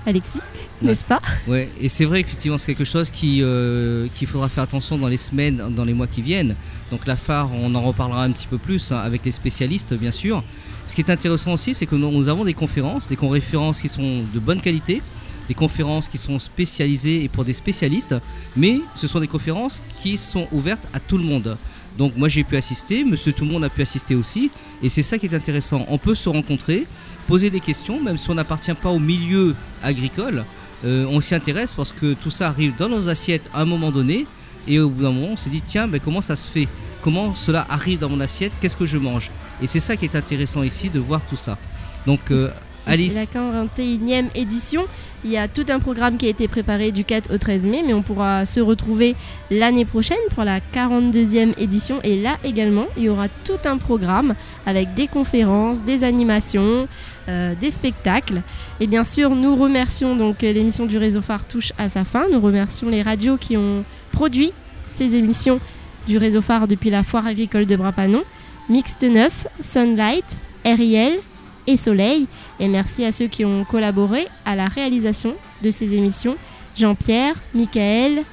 Alexis, 0.08 0.42
n'est-ce 0.84 1.04
pas? 1.04 1.20
Oui, 1.48 1.68
et 1.82 1.90
c'est 1.90 2.06
vrai 2.06 2.24
qu'effectivement 2.24 2.60
c'est 2.60 2.76
quelque 2.76 2.86
chose 2.86 3.12
euh, 3.24 4.08
qu'il 4.14 4.28
faudra 4.28 4.50
faire 4.50 4.64
attention 4.64 5.00
dans 5.00 5.08
les 5.08 5.18
semaines, 5.18 5.62
dans 5.76 5.84
les 5.84 5.94
mois 5.94 6.06
qui 6.08 6.22
viennent. 6.22 6.56
Donc 6.92 7.08
la 7.08 7.16
phare, 7.16 7.50
on 7.54 7.74
en 7.74 7.82
reparlera 7.82 8.24
un 8.24 8.32
petit 8.32 8.46
peu 8.46 8.60
plus 8.60 8.92
hein, 8.92 8.98
avec 8.98 9.26
les 9.26 9.32
spécialistes 9.32 9.96
bien 9.96 10.12
sûr. 10.12 10.44
Ce 10.86 10.94
qui 10.94 11.02
est 11.02 11.10
intéressant 11.10 11.54
aussi, 11.54 11.74
c'est 11.74 11.88
que 11.88 11.96
nous 11.96 12.30
avons 12.30 12.46
des 12.46 12.54
conférences, 12.54 13.08
des 13.08 13.16
conférences 13.16 13.82
qui 13.82 13.88
sont 13.88 14.24
de 14.32 14.40
bonne 14.40 14.62
qualité, 14.62 15.02
des 15.48 15.54
conférences 15.54 16.08
qui 16.08 16.18
sont 16.18 16.40
spécialisées 16.40 17.24
et 17.24 17.30
pour 17.30 17.46
des 17.46 17.54
spécialistes, 17.54 18.16
mais 18.56 18.80
ce 18.96 19.08
sont 19.08 19.20
des 19.20 19.28
conférences 19.28 19.82
qui 20.02 20.18
sont 20.18 20.48
ouvertes 20.52 20.84
à 20.94 21.00
tout 21.00 21.18
le 21.18 21.24
monde. 21.24 21.58
Donc 21.98 22.18
moi 22.18 22.28
j'ai 22.28 22.44
pu 22.44 22.58
assister, 22.58 23.06
monsieur 23.06 23.32
tout 23.32 23.46
le 23.46 23.52
monde 23.52 23.64
a 23.64 23.70
pu 23.70 23.82
assister 23.82 24.16
aussi, 24.16 24.52
et 24.84 24.90
c'est 24.90 25.02
ça 25.02 25.18
qui 25.18 25.28
est 25.28 25.34
intéressant. 25.34 25.86
On 25.88 25.98
peut 25.98 26.16
se 26.16 26.28
rencontrer, 26.28 26.88
poser 27.28 27.50
des 27.50 27.62
questions, 27.62 28.02
même 28.02 28.18
si 28.18 28.30
on 28.30 28.36
n'appartient 28.36 28.74
pas 28.74 28.90
au 28.90 29.00
milieu 29.00 29.56
agricole, 29.82 30.44
euh, 30.84 31.06
on 31.10 31.22
s'y 31.22 31.34
intéresse 31.36 31.74
parce 31.74 31.94
que 31.94 32.14
tout 32.14 32.30
ça 32.30 32.50
arrive 32.50 32.76
dans 32.76 32.90
nos 32.90 33.08
assiettes 33.08 33.50
à 33.54 33.62
un 33.62 33.66
moment 33.66 33.92
donné, 33.92 34.28
et 34.68 34.80
au 34.80 34.90
bout 34.90 35.04
d'un 35.04 35.12
moment 35.12 35.34
on 35.34 35.38
s'est 35.38 35.50
dit 35.50 35.62
tiens, 35.62 35.88
mais 35.88 36.00
comment 36.00 36.22
ça 36.22 36.36
se 36.36 36.50
fait? 36.50 36.68
Comment 37.02 37.34
cela 37.36 37.66
arrive 37.70 38.00
dans 38.00 38.10
mon 38.10 38.20
assiette? 38.20 38.52
Qu'est-ce 38.60 38.76
que 38.76 38.86
je 38.86 38.98
mange? 38.98 39.32
Et 39.62 39.68
c'est 39.68 39.80
ça 39.80 39.96
qui 39.96 40.06
est 40.06 40.16
intéressant 40.16 40.64
ici 40.64 40.90
de 40.90 41.00
voir 41.00 41.24
tout 41.26 41.38
ça. 41.38 41.58
Donc 42.06 42.32
euh, 42.32 42.50
Alice. 42.86 43.16
La 43.16 43.26
41e 43.26 44.28
édition. 44.36 44.86
Il 45.24 45.32
y 45.32 45.38
a 45.38 45.48
tout 45.48 45.66
un 45.70 45.80
programme 45.80 46.18
qui 46.18 46.28
a 46.28 46.30
été 46.30 46.48
préparé 46.48 46.92
du 46.92 47.04
4 47.04 47.34
au 47.34 47.40
13 47.40 47.66
mai, 47.66 47.82
mais 47.84 47.96
on 47.96 48.04
pourra 48.04 48.46
se 48.46 48.60
retrouver 48.60 49.16
l'année 49.50 49.84
prochaine 49.84 50.20
pour 50.36 50.44
la 50.44 50.60
42e 50.60 51.60
édition. 51.60 52.00
Et 52.04 52.22
là 52.22 52.38
également, 52.44 52.86
il 52.96 53.04
y 53.04 53.10
aura 53.10 53.28
tout 53.44 53.58
un 53.66 53.78
programme 53.78 54.36
avec 54.68 54.94
des 54.94 55.08
conférences, 55.08 55.84
des 55.84 56.04
animations, 56.04 56.88
euh, 57.28 57.56
des 57.60 57.72
spectacles. 57.72 58.44
Et 58.80 58.86
bien 58.86 59.04
sûr, 59.04 59.32
nous 59.32 59.56
remercions 59.56 60.16
donc 60.16 60.44
l'émission 60.44 60.86
du 60.86 61.00
réseau 61.00 61.24
phare 61.24 61.46
touche 61.46 61.74
à 61.80 61.90
sa 61.90 62.04
fin. 62.04 62.26
Nous 62.32 62.40
remercions 62.40 62.88
les 62.88 63.02
radios 63.02 63.38
qui 63.38 63.58
ont 63.58 63.84
produit 64.12 64.54
ces 64.88 65.16
émissions 65.16 65.60
du 66.08 66.20
réseau 66.20 66.44
phare 66.44 66.68
depuis 66.68 66.92
la 66.92 67.02
foire 67.02 67.26
agricole 67.26 67.66
de 67.66 67.76
Brapanon. 67.76 68.24
Mixte 68.70 69.04
9, 69.04 69.48
Sunlight, 69.60 70.26
RIL, 70.66 71.20
et 71.68 71.78
Soleil. 71.78 72.28
Et 72.60 72.68
merci 72.68 73.06
à 73.06 73.12
ceux 73.12 73.28
qui 73.28 73.46
ont 73.46 73.66
collaboré 73.66 74.28
à 74.46 74.56
la 74.56 74.68
réalisation 74.68 75.36
de 75.62 75.70
ces 75.70 75.94
émissions. 75.94 76.38
Jean-Pierre, 76.78 77.36
Michael, 77.54 78.24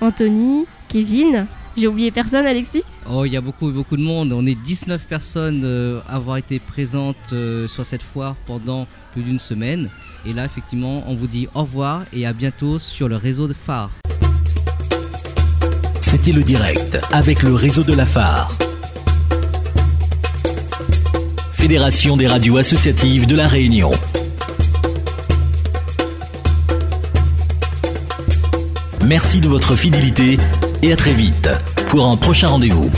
Anthony, 0.00 0.66
Kevin. 0.88 1.46
J'ai 1.76 1.86
oublié 1.86 2.10
personne, 2.10 2.44
Alexis 2.46 2.82
Oh, 3.10 3.24
il 3.24 3.32
y 3.32 3.36
a 3.36 3.40
beaucoup, 3.40 3.70
beaucoup 3.70 3.96
de 3.96 4.02
monde. 4.02 4.32
On 4.32 4.46
est 4.46 4.54
19 4.54 5.06
personnes 5.06 5.62
euh, 5.64 6.00
à 6.08 6.16
avoir 6.16 6.36
été 6.36 6.58
présentes 6.58 7.16
euh, 7.32 7.66
sur 7.66 7.86
cette 7.86 8.02
foire 8.02 8.36
pendant 8.46 8.86
plus 9.12 9.22
d'une 9.22 9.38
semaine. 9.38 9.88
Et 10.26 10.32
là, 10.32 10.44
effectivement, 10.44 11.02
on 11.06 11.14
vous 11.14 11.26
dit 11.26 11.48
au 11.54 11.60
revoir 11.60 12.02
et 12.12 12.26
à 12.26 12.32
bientôt 12.32 12.78
sur 12.78 13.08
le 13.08 13.16
réseau 13.16 13.48
de 13.48 13.54
phare. 13.54 13.90
C'était 16.00 16.32
le 16.32 16.42
direct 16.42 16.98
avec 17.10 17.42
le 17.42 17.54
réseau 17.54 17.82
de 17.82 17.94
la 17.94 18.06
phare. 18.06 18.56
Fédération 21.62 22.16
des 22.16 22.26
radios 22.26 22.56
associatives 22.56 23.28
de 23.28 23.36
la 23.36 23.46
Réunion. 23.46 23.92
Merci 29.04 29.40
de 29.40 29.46
votre 29.46 29.76
fidélité 29.76 30.38
et 30.82 30.92
à 30.92 30.96
très 30.96 31.14
vite 31.14 31.48
pour 31.88 32.08
un 32.08 32.16
prochain 32.16 32.48
rendez-vous. 32.48 32.90